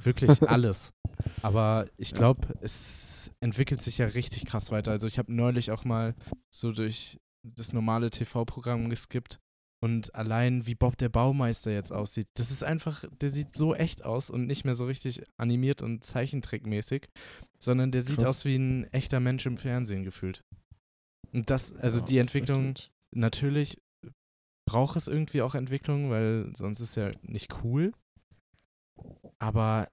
[0.02, 0.92] wirklich alles.
[1.42, 4.90] Aber ich glaube, es entwickelt sich ja richtig krass weiter.
[4.90, 6.14] Also ich habe neulich auch mal
[6.50, 9.38] so durch das normale TV-Programm geskippt
[9.82, 14.04] und allein wie Bob der Baumeister jetzt aussieht, das ist einfach, der sieht so echt
[14.04, 17.08] aus und nicht mehr so richtig animiert und zeichentrickmäßig,
[17.58, 18.28] sondern der sieht Krass.
[18.28, 20.42] aus wie ein echter Mensch im Fernsehen gefühlt.
[21.32, 22.74] Und das, also Ja, die Entwicklung,
[23.14, 23.78] natürlich
[24.68, 27.92] braucht es irgendwie auch Entwicklung, weil sonst ist ja nicht cool.
[29.38, 29.90] Aber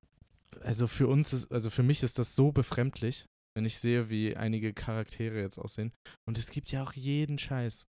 [0.61, 3.25] also für uns ist, also für mich ist das so befremdlich,
[3.55, 5.91] wenn ich sehe, wie einige Charaktere jetzt aussehen.
[6.25, 7.85] Und es gibt ja auch jeden Scheiß.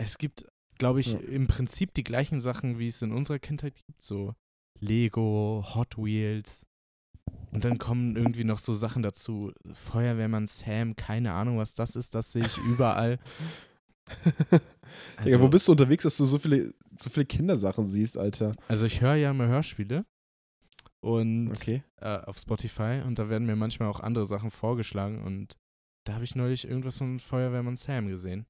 [0.00, 0.46] Es gibt,
[0.78, 1.18] glaube ich, Ja.
[1.20, 4.02] im Prinzip die gleichen Sachen, wie es in unserer Kindheit gibt.
[4.02, 4.34] So
[4.80, 6.64] Lego, Hot Wheels.
[7.50, 9.52] Und dann kommen irgendwie noch so Sachen dazu.
[9.72, 13.18] Feuerwehrmann Sam, keine Ahnung, was das ist, das sehe ich überall.
[15.24, 18.54] Digga, wo bist du unterwegs, dass du so viele, so viele Kindersachen siehst, Alter?
[18.68, 20.06] Also ich höre ja immer Hörspiele
[21.00, 21.82] und Okay.
[22.00, 25.56] äh, auf Spotify und da werden mir manchmal auch andere Sachen vorgeschlagen und
[26.04, 28.46] da habe ich neulich irgendwas von Feuerwehrmann Sam gesehen.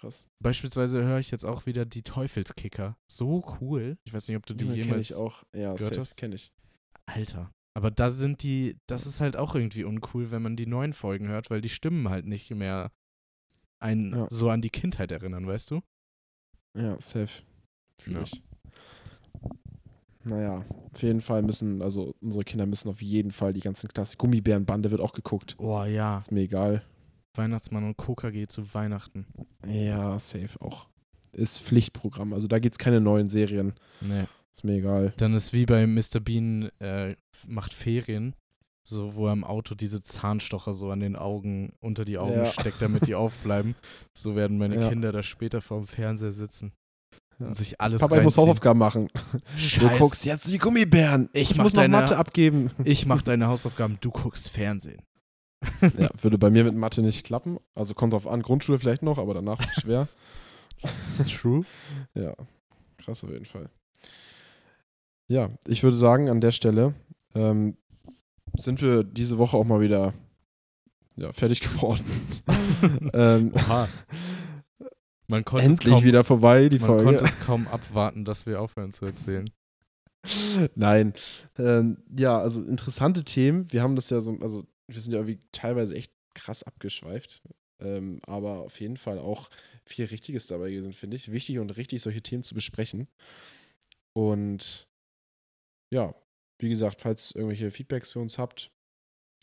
[0.00, 0.28] Krass.
[0.40, 2.96] Beispielsweise höre ich jetzt auch wieder die Teufelskicker.
[3.10, 3.98] So cool.
[4.04, 5.42] Ich weiß nicht, ob du die kenne jemals ich auch.
[5.52, 6.16] Ja, gehört hast?
[6.16, 6.52] kenne ich.
[7.06, 7.50] Alter.
[7.74, 11.28] Aber da sind die, das ist halt auch irgendwie uncool, wenn man die neuen Folgen
[11.28, 12.92] hört, weil die Stimmen halt nicht mehr
[13.80, 14.26] einen Ja.
[14.30, 15.80] so an die Kindheit erinnern, weißt du?
[16.76, 17.42] Ja, safe.
[18.00, 18.22] Fühl Ja.
[18.22, 18.42] ich.
[20.24, 24.16] Naja, auf jeden Fall müssen, also unsere Kinder müssen auf jeden Fall die ganzen Klasse.
[24.16, 25.54] Gummibärenbande wird auch geguckt.
[25.58, 26.18] Oh ja.
[26.18, 26.82] Ist mir egal.
[27.38, 29.26] Weihnachtsmann und KKG zu Weihnachten.
[29.66, 30.88] Ja, safe auch.
[31.32, 32.32] Ist Pflichtprogramm.
[32.32, 33.74] Also da gibt's keine neuen Serien.
[34.00, 34.24] Nee.
[34.52, 35.12] Ist mir egal.
[35.18, 36.20] Dann ist wie bei Mr.
[36.20, 37.14] Bean äh,
[37.46, 38.34] macht Ferien,
[38.82, 42.46] so wo er im Auto diese Zahnstocher so an den Augen unter die Augen Ja.
[42.46, 43.74] steckt, damit die aufbleiben.
[44.16, 44.88] So werden meine Ja.
[44.88, 46.72] Kinder da später vorm Fernseher sitzen
[47.38, 47.48] Ja.
[47.48, 48.36] und sich alles Papa, ich muss.
[48.38, 49.10] Hausaufgaben machen.
[49.56, 49.92] Scheiß.
[49.92, 51.28] Du guckst jetzt die Gummibären.
[51.34, 52.70] Ich Ich, muss noch deine- Mathe abgeben.
[52.84, 55.02] Ich mach deine Hausaufgaben, du guckst Fernsehen.
[55.98, 57.58] Ja, würde bei mir mit Mathe nicht klappen.
[57.74, 60.08] Also kommt drauf an, Grundschule vielleicht noch, aber danach schwer.
[61.28, 61.64] True.
[62.14, 62.34] Ja,
[62.98, 63.68] krass auf jeden Fall.
[65.28, 66.94] Ja, ich würde sagen, an der Stelle
[67.34, 67.76] ähm,
[68.56, 70.14] sind wir diese Woche auch mal wieder
[71.16, 72.04] ja, fertig geworden.
[73.12, 73.88] ähm, Oha.
[75.26, 77.04] Man konnte es endlich kaum, wieder vorbei, die man Folge.
[77.04, 79.50] konnte es kaum abwarten, dass wir aufhören zu erzählen.
[80.74, 81.12] Nein.
[81.58, 83.70] Ähm, ja, also interessante Themen.
[83.70, 87.42] Wir haben das ja so, also wir sind ja irgendwie teilweise echt krass abgeschweift.
[87.80, 89.50] Ähm, aber auf jeden Fall auch
[89.84, 91.30] viel Richtiges dabei gewesen, finde ich.
[91.30, 93.08] Wichtig und richtig, solche Themen zu besprechen.
[94.16, 94.88] Und
[95.94, 96.14] ja,
[96.60, 98.72] wie gesagt, falls ihr irgendwelche Feedbacks für uns habt,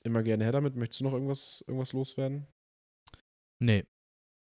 [0.03, 0.75] immer gerne her damit.
[0.75, 2.47] Möchtest du noch irgendwas, irgendwas loswerden?
[3.63, 3.85] Nee.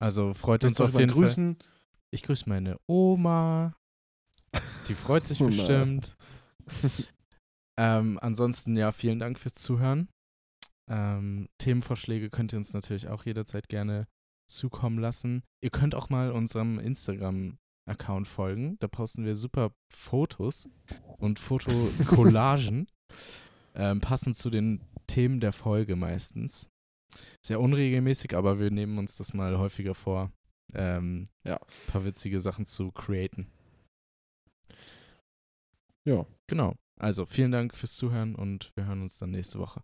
[0.01, 1.67] Also freut uns auf jeden jemanden Fall.
[2.13, 3.75] Ich grüße meine Oma.
[4.87, 6.15] Die freut sich Oh bestimmt.
[7.79, 10.07] ähm, ansonsten ja, vielen Dank fürs Zuhören.
[10.93, 14.07] Ähm, Themenvorschläge könnt ihr uns natürlich auch jederzeit gerne
[14.49, 15.43] zukommen lassen.
[15.63, 18.77] Ihr könnt auch mal unserem Instagram-Account folgen.
[18.79, 20.67] Da posten wir super Fotos
[21.17, 22.87] und Fotocollagen,
[23.75, 26.69] ähm, passend zu den Themen der Folge meistens.
[27.41, 30.31] Sehr unregelmäßig, aber wir nehmen uns das mal häufiger vor,
[30.73, 31.55] ähm, Ja.
[31.55, 33.47] ein paar witzige Sachen zu createn.
[36.05, 36.25] Ja.
[36.47, 36.75] Genau.
[36.99, 39.83] Also, vielen Dank fürs Zuhören und wir hören uns dann nächste Woche.